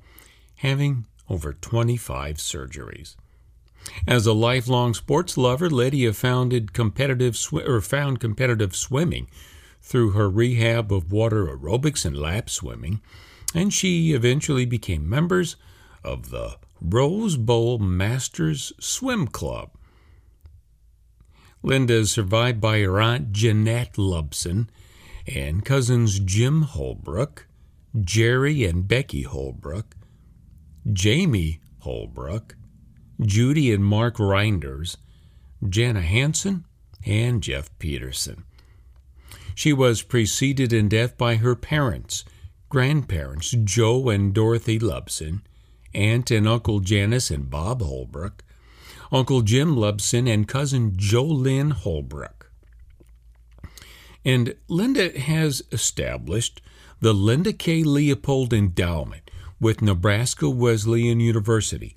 [0.59, 3.17] having over 25 surgeries.
[4.07, 9.27] As a lifelong sports lover, Lydia founded competitive sw- or found competitive swimming
[9.83, 13.01] through her rehab of water aerobics and lap swimming,
[13.53, 15.57] and she eventually became members
[16.05, 19.71] of the Rose Bowl Masters Swim Club.
[21.63, 24.69] Linda is survived by her aunt Jeanette Lubson
[25.27, 27.47] and cousins Jim Holbrook,
[28.01, 29.97] Jerry and Becky Holbrook,
[30.93, 32.57] Jamie Holbrook,
[33.21, 34.97] Judy and Mark Reinders,
[35.69, 36.65] Jana Hanson,
[37.05, 38.45] and Jeff Peterson.
[39.55, 42.25] She was preceded in death by her parents,
[42.69, 45.43] grandparents Joe and Dorothy Lubson,
[45.95, 48.45] aunt and uncle Janice and Bob Holbrook,
[49.11, 52.51] Uncle Jim Lubson, and cousin Jolynn Holbrook.
[54.25, 56.61] And Linda has established
[57.01, 57.83] the Linda K.
[57.83, 59.31] Leopold Endowment
[59.61, 61.97] with Nebraska Wesleyan University.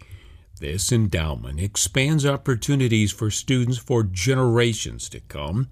[0.59, 5.70] This endowment expands opportunities for students for generations to come.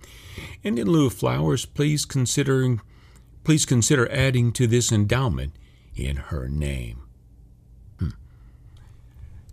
[0.64, 5.56] And in lieu of flowers, please please consider adding to this endowment
[5.96, 7.09] in her name.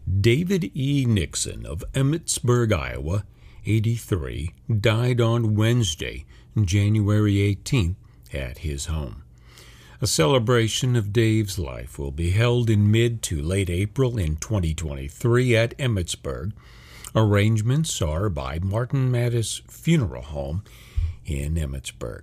[0.07, 1.05] David E.
[1.05, 3.25] Nixon of Emmetsburg, Iowa,
[3.65, 6.25] 83, died on Wednesday,
[6.61, 7.97] January 18th,
[8.33, 9.25] at his home.
[10.01, 15.57] A celebration of Dave's life will be held in mid to late April in 2023
[15.57, 16.53] at Emmetsburg.
[17.15, 20.63] Arrangements are by Martin Mattice Funeral Home
[21.25, 22.23] in Emmetsburg.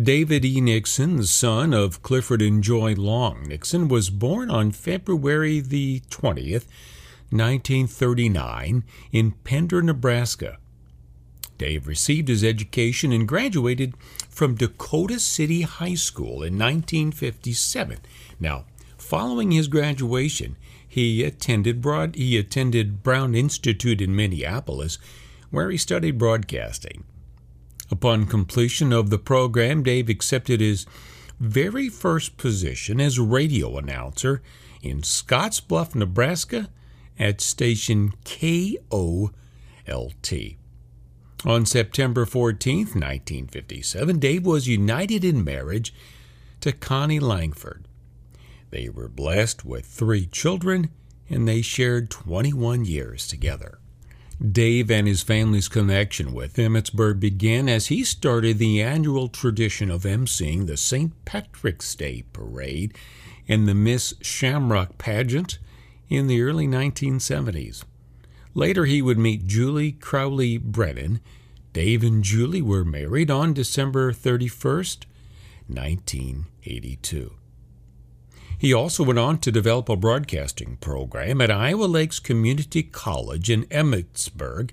[0.00, 0.60] David E.
[0.60, 6.66] Nixon, the son of Clifford and Joy Long Nixon, was born on February the 20th,
[7.30, 10.58] 1939, in Pender, Nebraska.
[11.56, 13.94] Dave received his education and graduated
[14.28, 17.98] from Dakota City High School in 1957.
[18.38, 18.66] Now,
[18.98, 24.98] following his graduation, he attended broad, he attended Brown Institute in Minneapolis,
[25.50, 27.02] where he studied broadcasting.
[27.90, 30.86] Upon completion of the program, Dave accepted his
[31.40, 34.42] very first position as radio announcer
[34.82, 36.68] in Scottsbluff, Nebraska
[37.18, 39.32] at station KOLT.
[41.44, 45.94] On September 14, 1957, Dave was united in marriage
[46.60, 47.86] to Connie Langford.
[48.70, 50.90] They were blessed with three children
[51.30, 53.78] and they shared 21 years together.
[54.40, 60.04] Dave and his family's connection with Emmetsburg began as he started the annual tradition of
[60.04, 61.12] emceeing the St.
[61.24, 62.96] Patrick's Day Parade
[63.48, 65.58] and the Miss Shamrock pageant
[66.08, 67.82] in the early 1970s.
[68.54, 71.20] Later, he would meet Julie Crowley Brennan.
[71.72, 75.04] Dave and Julie were married on December 31st,
[75.66, 77.37] 1982.
[78.58, 83.64] He also went on to develop a broadcasting program at Iowa Lakes Community College in
[83.66, 84.70] Emmetsburg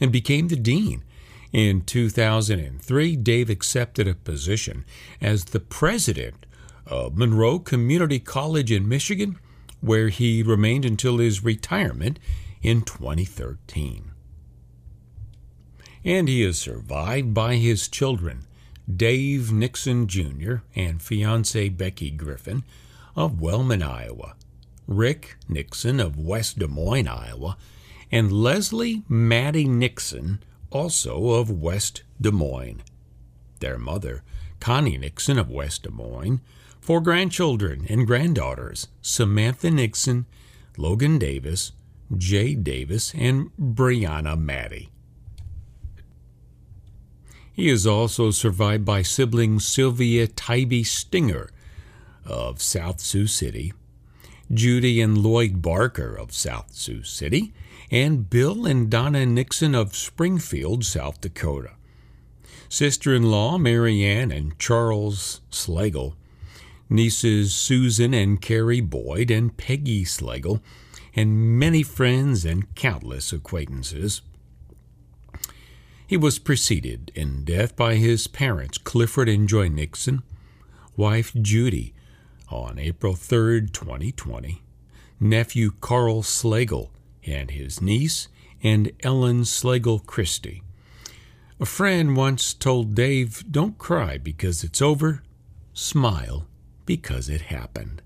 [0.00, 1.04] and became the dean.
[1.52, 4.84] In 2003, Dave accepted a position
[5.20, 6.46] as the president
[6.84, 9.38] of Monroe Community College in Michigan,
[9.80, 12.18] where he remained until his retirement
[12.60, 14.10] in 2013.
[16.04, 18.46] And he is survived by his children,
[18.94, 20.56] Dave Nixon Jr.
[20.74, 22.64] and fiancee Becky Griffin,
[23.18, 24.36] of Wellman, Iowa,
[24.86, 27.56] Rick Nixon of West Des Moines, Iowa,
[28.12, 30.38] and Leslie Maddie Nixon,
[30.70, 32.80] also of West Des Moines.
[33.58, 34.22] Their mother,
[34.60, 36.40] Connie Nixon of West Des Moines,
[36.80, 40.26] four grandchildren and granddaughters, Samantha Nixon,
[40.76, 41.72] Logan Davis,
[42.16, 44.90] Jay Davis, and Brianna Maddie.
[47.52, 51.50] He is also survived by siblings Sylvia Tybee Stinger
[52.28, 53.72] of South Sioux City,
[54.52, 57.52] Judy and Lloyd Barker of South Sioux City,
[57.90, 61.72] and Bill and Donna Nixon of Springfield, South Dakota.
[62.68, 66.14] Sister in law Mary Ann and Charles Slagle,
[66.90, 70.60] nieces Susan and Carrie Boyd and Peggy Slagle,
[71.16, 74.22] and many friends and countless acquaintances.
[76.06, 80.22] He was preceded in death by his parents, Clifford and Joy Nixon,
[80.96, 81.92] wife Judy,
[82.50, 84.62] on April 3, 2020,
[85.20, 86.90] nephew Carl Slagle
[87.26, 88.28] and his niece
[88.62, 90.62] and Ellen Slagle Christie.
[91.60, 95.22] A friend once told Dave, Don't cry because it's over,
[95.72, 96.46] smile
[96.86, 98.02] because it happened.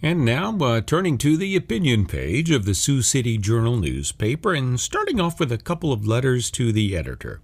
[0.00, 4.78] And now, uh, turning to the opinion page of the Sioux City Journal newspaper and
[4.78, 7.40] starting off with a couple of letters to the editor.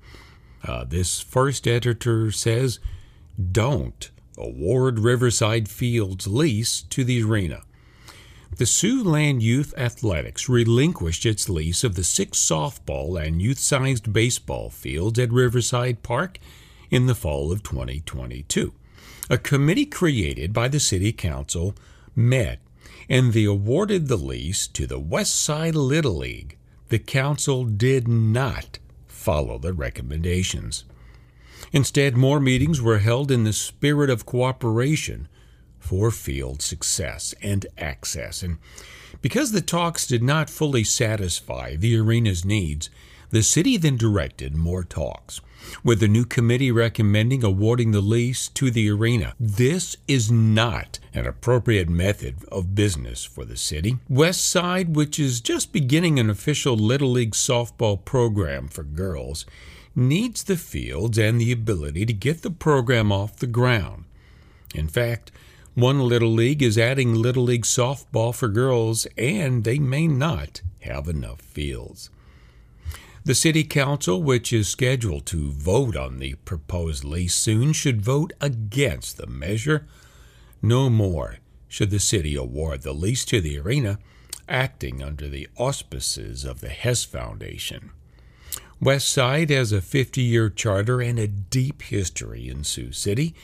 [0.62, 2.78] Uh, this first editor says,
[3.50, 7.62] Don't award Riverside Fields lease to the arena.
[8.56, 14.70] The Siouxland Youth Athletics relinquished its lease of the six softball and youth sized baseball
[14.70, 16.38] fields at Riverside Park
[16.90, 18.72] in the fall of 2022.
[19.28, 21.74] A committee created by the City Council
[22.14, 22.60] met
[23.08, 26.56] and they awarded the lease to the West Side Little League.
[26.88, 30.84] The Council did not follow the recommendations.
[31.74, 35.26] Instead, more meetings were held in the spirit of cooperation
[35.80, 38.44] for field success and access.
[38.44, 38.58] And
[39.20, 42.90] because the talks did not fully satisfy the arena's needs,
[43.30, 45.40] the city then directed more talks,
[45.82, 49.34] with the new committee recommending awarding the lease to the arena.
[49.40, 53.98] This is not an appropriate method of business for the city.
[54.08, 59.44] West Side, which is just beginning an official Little League softball program for girls,
[59.94, 64.04] needs the fields and the ability to get the program off the ground.
[64.74, 65.30] In fact,
[65.74, 71.08] one Little League is adding Little League softball for girls, and they may not have
[71.08, 72.10] enough fields.
[73.24, 78.32] The City Council, which is scheduled to vote on the proposed lease soon, should vote
[78.40, 79.86] against the measure.
[80.60, 83.98] No more should the city award the lease to the arena,
[84.48, 87.90] acting under the auspices of the Hess Foundation.
[88.80, 93.34] West Side has a 50 year charter and a deep history in Sioux City,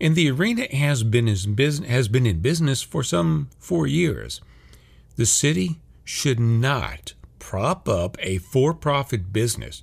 [0.00, 4.40] and the arena has been, has been in business for some four years.
[5.16, 9.82] The city should not prop up a for profit business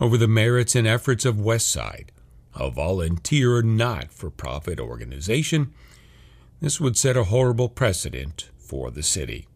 [0.00, 2.12] over the merits and efforts of West Side,
[2.54, 5.72] a volunteer not for profit organization.
[6.60, 9.46] This would set a horrible precedent for the city.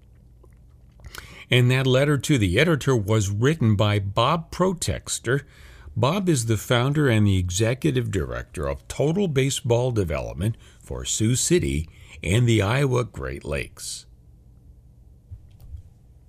[1.53, 5.43] And that letter to the editor was written by Bob Protexter.
[5.95, 11.91] Bob is the founder and the executive director of Total Baseball Development for Sioux City
[12.23, 14.07] and the Iowa Great Lakes.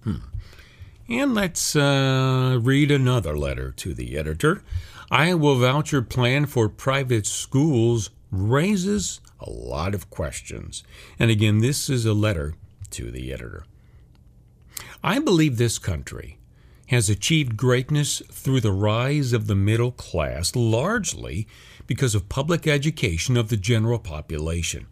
[0.03, 0.17] Hmm.
[1.07, 4.61] And let's uh, read another letter to the editor.
[5.09, 10.83] Iowa voucher plan for private schools raises a lot of questions.
[11.17, 12.55] And again, this is a letter
[12.89, 13.63] to the editor.
[15.05, 16.37] I believe this country
[16.87, 21.45] has achieved greatness through the rise of the middle class, largely
[21.87, 24.87] because of public education of the general population.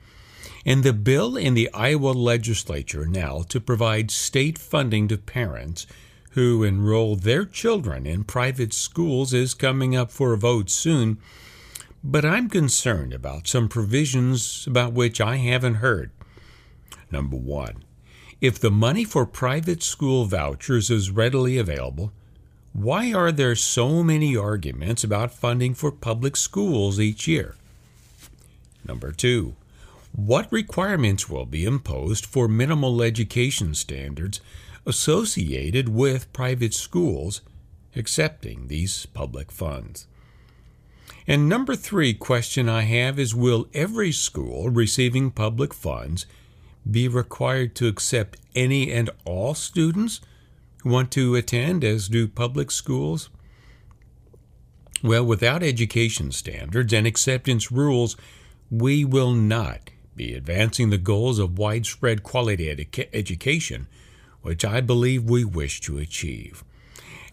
[0.66, 5.88] And the bill in the Iowa legislature now to provide state funding to parents
[6.32, 11.20] who enroll their children in private schools is coming up for a vote soon.
[12.04, 16.12] But I'm concerned about some provisions about which I haven't heard.
[17.12, 17.84] Number one,
[18.42, 22.12] if the money for private school vouchers is readily available,
[22.74, 27.56] why are there so many arguments about funding for public schools each year?
[28.84, 29.56] Number two,
[30.14, 34.42] what requirements will be imposed for minimal education standards
[34.88, 37.42] associated with private schools
[37.96, 40.08] accepting these public funds?
[41.28, 46.26] And number three question I have is Will every school receiving public funds
[46.90, 50.22] be required to accept any and all students
[50.84, 53.30] who want to attend, as do public schools?
[55.04, 58.16] Well, without education standards and acceptance rules,
[58.70, 63.88] we will not be advancing the goals of widespread quality edu- education,
[64.42, 66.64] which I believe we wish to achieve.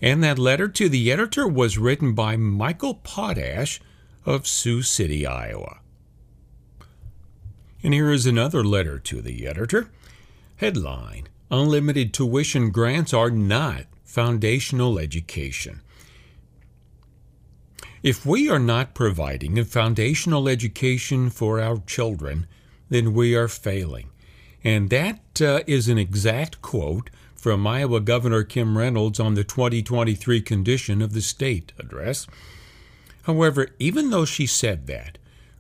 [0.01, 3.81] And that letter to the editor was written by Michael Potash
[4.25, 5.81] of Sioux City, Iowa.
[7.83, 9.91] And here is another letter to the editor.
[10.57, 15.81] Headline Unlimited tuition grants are not foundational education.
[18.03, 22.47] If we are not providing a foundational education for our children,
[22.91, 24.11] then we are failing.
[24.63, 30.41] And that uh, is an exact quote from Iowa Governor Kim Reynolds on the 2023
[30.43, 32.27] Condition of the State address.
[33.23, 35.19] However, even though she said that,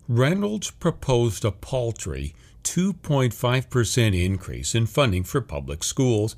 [0.09, 2.34] Reynolds proposed a paltry
[2.64, 6.34] 2.5% increase in funding for public schools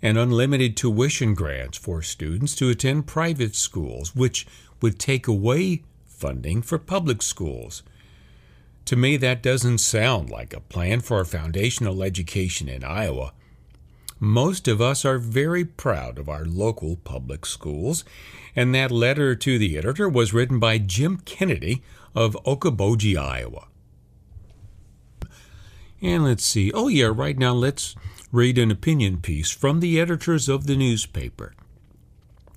[0.00, 4.46] and unlimited tuition grants for students to attend private schools, which
[4.80, 7.82] would take away funding for public schools.
[8.84, 13.32] To me, that doesn't sound like a plan for a foundational education in Iowa.
[14.22, 18.04] Most of us are very proud of our local public schools,
[18.54, 21.82] and that letter to the editor was written by Jim Kennedy
[22.14, 23.68] of Okoboji, Iowa.
[26.02, 26.70] And let's see.
[26.72, 27.94] Oh, yeah, right now let's
[28.30, 31.54] read an opinion piece from the editors of the newspaper.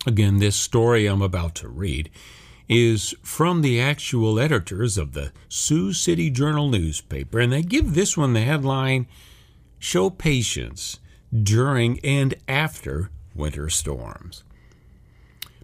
[0.05, 2.09] Again, this story I'm about to read
[2.68, 8.18] is from the actual editors of the Sioux City Journal newspaper, and they give this
[8.18, 9.07] one the headline
[9.80, 10.99] Show Patience
[11.42, 14.44] During and After Winter Storms.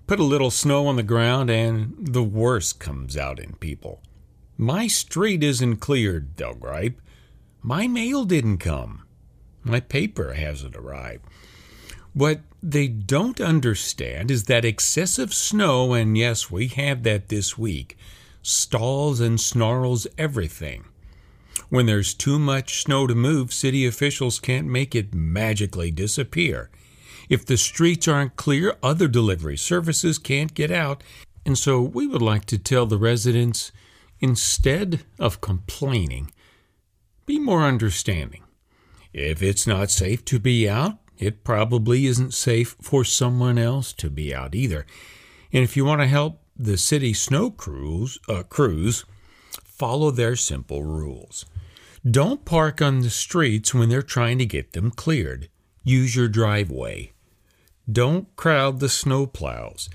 [0.07, 4.01] Put a little snow on the ground, and the worst comes out in people.
[4.57, 6.99] My street isn't cleared, they'll gripe.
[7.61, 9.03] My mail didn't come.
[9.63, 11.25] My paper hasn't arrived.
[12.13, 17.95] What they don't understand is that excessive snow, and yes, we have that this week,
[18.41, 20.85] stalls and snarls everything.
[21.69, 26.69] When there's too much snow to move, city officials can't make it magically disappear.
[27.29, 31.03] If the streets aren't clear, other delivery services can't get out.
[31.45, 33.71] And so we would like to tell the residents
[34.19, 36.31] instead of complaining,
[37.25, 38.43] be more understanding.
[39.13, 44.09] If it's not safe to be out, it probably isn't safe for someone else to
[44.09, 44.85] be out either.
[45.51, 49.05] And if you want to help the city snow crews, uh, crews
[49.79, 51.45] follow their simple rules.
[52.09, 55.49] Don't park on the streets when they're trying to get them cleared.
[55.83, 57.13] Use your driveway.
[57.91, 59.89] Don't crowd the snow plows.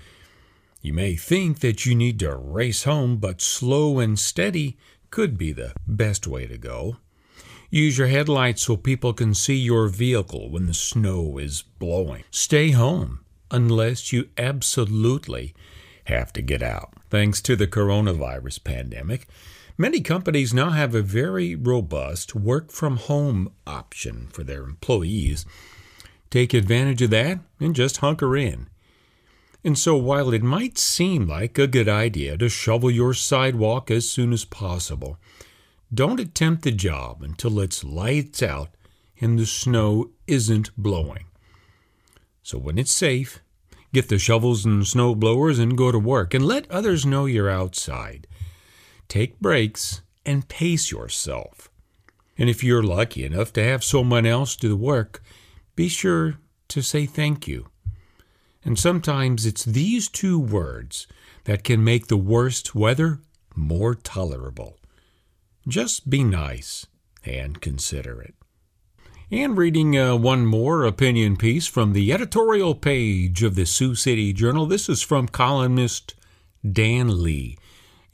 [0.81, 4.77] You may think that you need to race home, but slow and steady
[5.11, 6.97] could be the best way to go.
[7.71, 12.25] Use your headlights so people can see your vehicle when the snow is blowing.
[12.31, 13.21] Stay home
[13.51, 15.55] unless you absolutely
[16.05, 16.93] have to get out.
[17.11, 19.27] Thanks to the coronavirus pandemic,
[19.77, 25.45] many companies now have a very robust work from home option for their employees.
[26.31, 28.69] Take advantage of that and just hunker in.
[29.63, 34.11] And so, while it might seem like a good idea to shovel your sidewalk as
[34.11, 35.19] soon as possible,
[35.93, 38.71] don't attempt the job until it's lights out
[39.21, 41.27] and the snow isn't blowing.
[42.43, 43.41] So when it's safe,
[43.93, 47.49] get the shovels and snow blowers and go to work and let others know you're
[47.49, 48.27] outside.
[49.09, 51.71] Take breaks and pace yourself.
[52.37, 55.23] And if you're lucky enough to have someone else do the work,
[55.77, 56.39] be sure
[56.69, 57.69] to say thank you.
[58.65, 61.07] And sometimes it's these two words
[61.45, 63.21] that can make the worst weather
[63.55, 64.79] more tolerable.
[65.69, 66.87] Just be nice
[67.25, 68.35] and considerate.
[69.31, 74.33] And reading uh, one more opinion piece from the editorial page of the Sioux City
[74.33, 74.67] Journal.
[74.67, 76.15] This is from columnist
[76.71, 77.57] Dan Lee.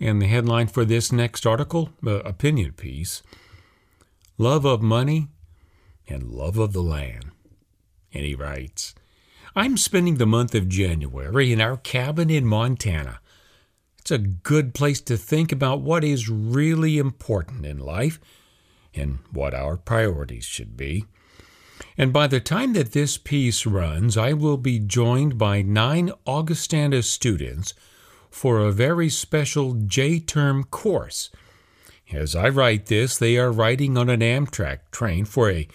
[0.01, 3.22] And the headline for this next article, uh, opinion piece
[4.38, 5.28] Love of Money
[6.09, 7.26] and Love of the Land.
[8.12, 8.94] And he writes
[9.55, 13.20] I'm spending the month of January in our cabin in Montana.
[13.98, 18.18] It's a good place to think about what is really important in life
[18.94, 21.05] and what our priorities should be.
[21.98, 27.03] And by the time that this piece runs, I will be joined by nine Augustana
[27.03, 27.74] students
[28.31, 31.31] for a very special J term course.
[32.12, 35.68] As I write this, they are riding on an Amtrak train for a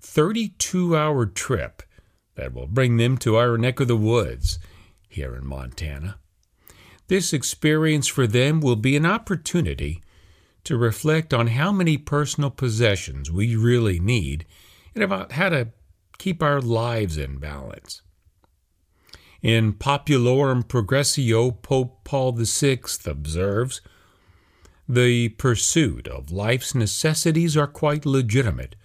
[0.00, 1.82] 32 hour trip
[2.34, 4.58] that will bring them to our neck of the woods
[5.08, 6.18] here in Montana.
[7.08, 10.02] This experience for them will be an opportunity
[10.64, 14.44] to reflect on how many personal possessions we really need
[14.94, 15.68] and about how to
[16.18, 18.02] keep our lives in balance.
[19.42, 23.80] In Populorum Progressio, Pope Paul VI observes
[24.88, 28.76] The pursuit of life's necessities are quite legitimate,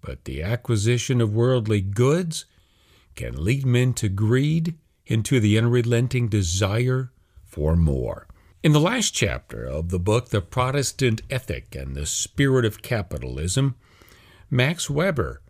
[0.00, 2.44] but the acquisition of worldly goods
[3.14, 4.76] can lead men to greed
[5.08, 7.10] and to the unrelenting desire
[7.44, 8.26] for more.
[8.62, 13.74] In the last chapter of the book, The Protestant Ethic and the Spirit of Capitalism,
[14.50, 15.40] Max Weber,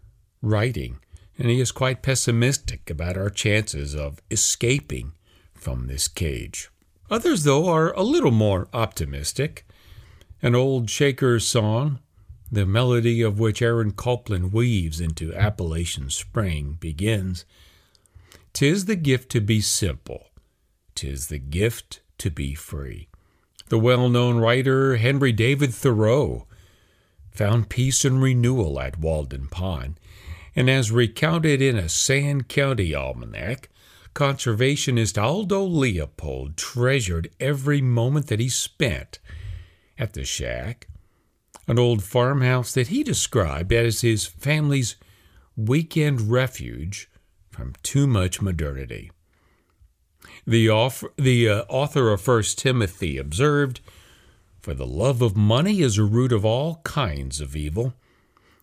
[0.40, 1.00] writing,
[1.40, 5.12] and he is quite pessimistic about our chances of escaping
[5.54, 6.68] from this cage.
[7.10, 9.66] Others, though, are a little more optimistic.
[10.42, 11.98] An old Shaker song,
[12.52, 17.46] the melody of which Aaron Copland weaves into Appalachian Spring, begins
[18.52, 20.26] Tis the gift to be simple,
[20.94, 23.08] tis the gift to be free.
[23.70, 26.46] The well known writer Henry David Thoreau
[27.30, 29.98] found peace and renewal at Walden Pond,
[30.54, 33.68] and as recounted in a Sand County almanac,
[34.14, 39.18] conservationist Aldo Leopold treasured every moment that he spent
[39.98, 40.88] at the shack,
[41.68, 44.96] an old farmhouse that he described as his family's
[45.56, 47.08] weekend refuge
[47.50, 49.10] from too much modernity.
[50.46, 50.68] The,
[51.16, 53.80] the uh, author of First Timothy observed,
[54.60, 57.94] For the love of money is a root of all kinds of evil.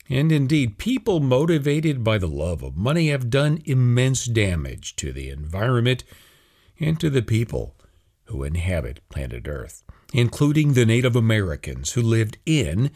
[0.09, 5.29] And indeed, people motivated by the love of money have done immense damage to the
[5.29, 6.03] environment
[6.79, 7.75] and to the people
[8.25, 9.83] who inhabit planet Earth,
[10.13, 12.91] including the Native Americans who lived in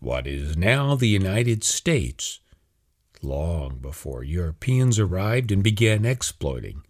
[0.00, 2.40] what is now the United States
[3.22, 6.82] long before Europeans arrived and began exploiting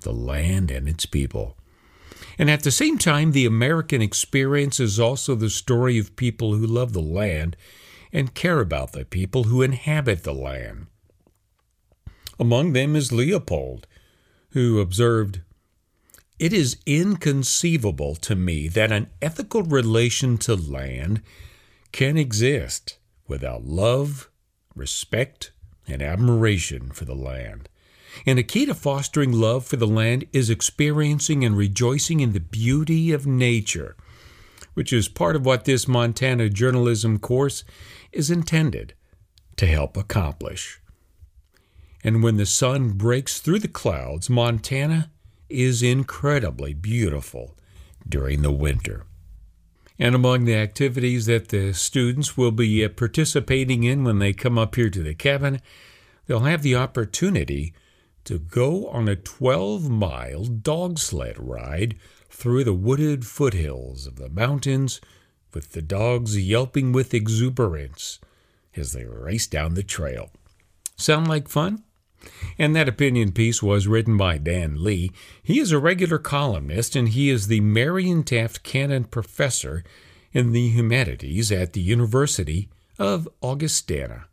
[0.00, 1.56] the land and its people.
[2.38, 6.66] And at the same time, the American experience is also the story of people who
[6.66, 7.56] love the land
[8.16, 10.86] and care about the people who inhabit the land.
[12.40, 13.86] Among them is Leopold,
[14.52, 15.42] who observed,
[16.38, 21.20] It is inconceivable to me that an ethical relation to land
[21.92, 22.96] can exist
[23.28, 24.30] without love,
[24.74, 25.52] respect,
[25.86, 27.68] and admiration for the land.
[28.24, 32.40] And a key to fostering love for the land is experiencing and rejoicing in the
[32.40, 33.94] beauty of nature,
[34.72, 37.62] which is part of what this Montana journalism course
[38.12, 38.94] is intended
[39.56, 40.80] to help accomplish.
[42.04, 45.10] And when the sun breaks through the clouds, Montana
[45.48, 47.56] is incredibly beautiful
[48.08, 49.06] during the winter.
[49.98, 54.58] And among the activities that the students will be uh, participating in when they come
[54.58, 55.60] up here to the cabin,
[56.26, 57.72] they'll have the opportunity
[58.24, 61.96] to go on a 12 mile dog sled ride
[62.28, 65.00] through the wooded foothills of the mountains
[65.56, 68.18] with the dogs yelping with exuberance
[68.76, 70.30] as they race down the trail.
[70.96, 71.82] Sound like fun?
[72.58, 75.12] And that opinion piece was written by Dan Lee.
[75.42, 79.82] He is a regular columnist and he is the Marion Taft Cannon Professor
[80.30, 84.26] in the Humanities at the University of Augustana.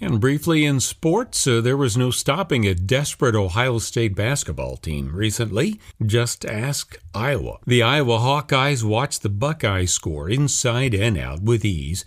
[0.00, 5.14] And briefly in sports, uh, there was no stopping a desperate Ohio State basketball team
[5.14, 5.80] recently.
[6.04, 7.58] Just ask Iowa.
[7.66, 12.04] The Iowa Hawkeyes watched the Buckeyes score inside and out with ease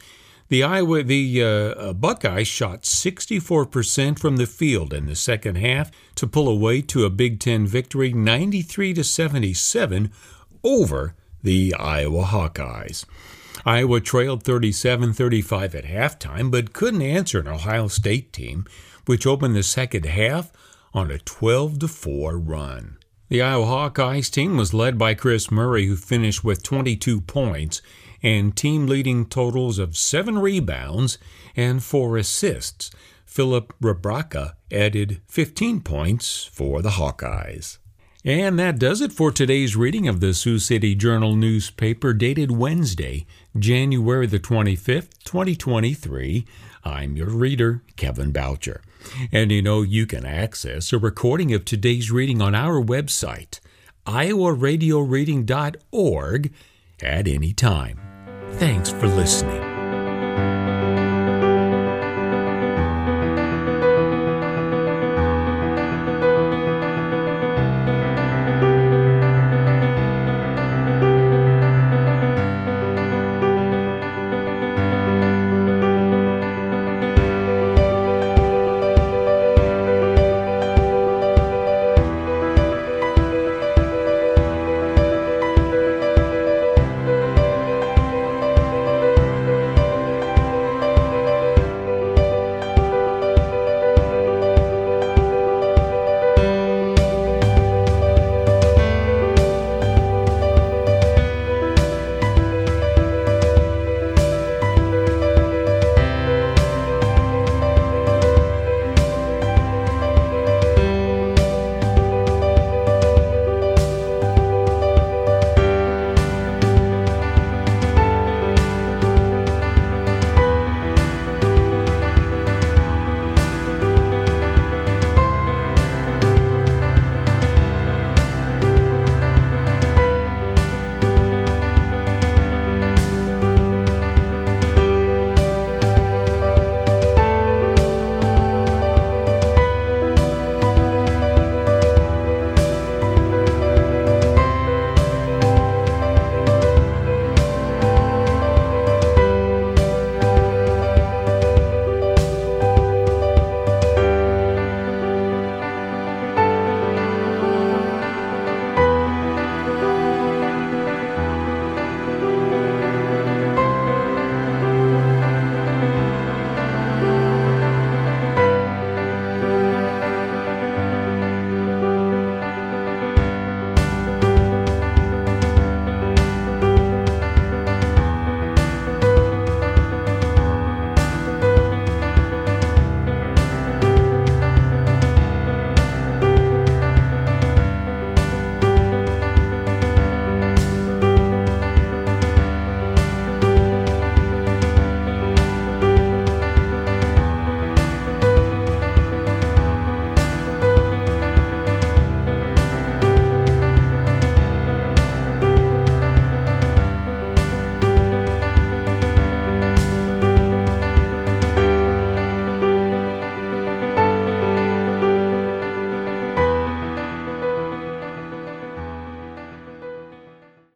[0.52, 5.90] the Iowa, the uh, uh Buckeyes shot 64% from the field in the second half
[6.16, 10.12] to pull away to a Big Ten victory, 93 to 77,
[10.62, 13.06] over the Iowa Hawkeyes.
[13.66, 18.66] Iowa trailed 37 35 at halftime, but couldn't answer an Ohio State team,
[19.06, 20.52] which opened the second half
[20.94, 22.98] on a 12 4 run.
[23.30, 27.82] The Iowa Hawkeyes team was led by Kris Murray, who finished with 22 points
[28.22, 31.18] and team leading totals of seven rebounds
[31.56, 32.92] and four assists.
[33.26, 37.78] Filip Rebraca added 15 points for the Hawkeyes.
[38.24, 43.26] And that does it for today's reading of the Sioux City Journal newspaper dated Wednesday,
[43.58, 46.46] January the 25th, 2023.
[46.84, 48.82] I'm your reader, Kevin Boucher.
[49.32, 53.60] And you know, you can access a recording of today's reading on our website,
[54.06, 56.54] iowaradioreading.org,
[57.04, 58.00] at any time.
[58.54, 59.71] Thanks for listening.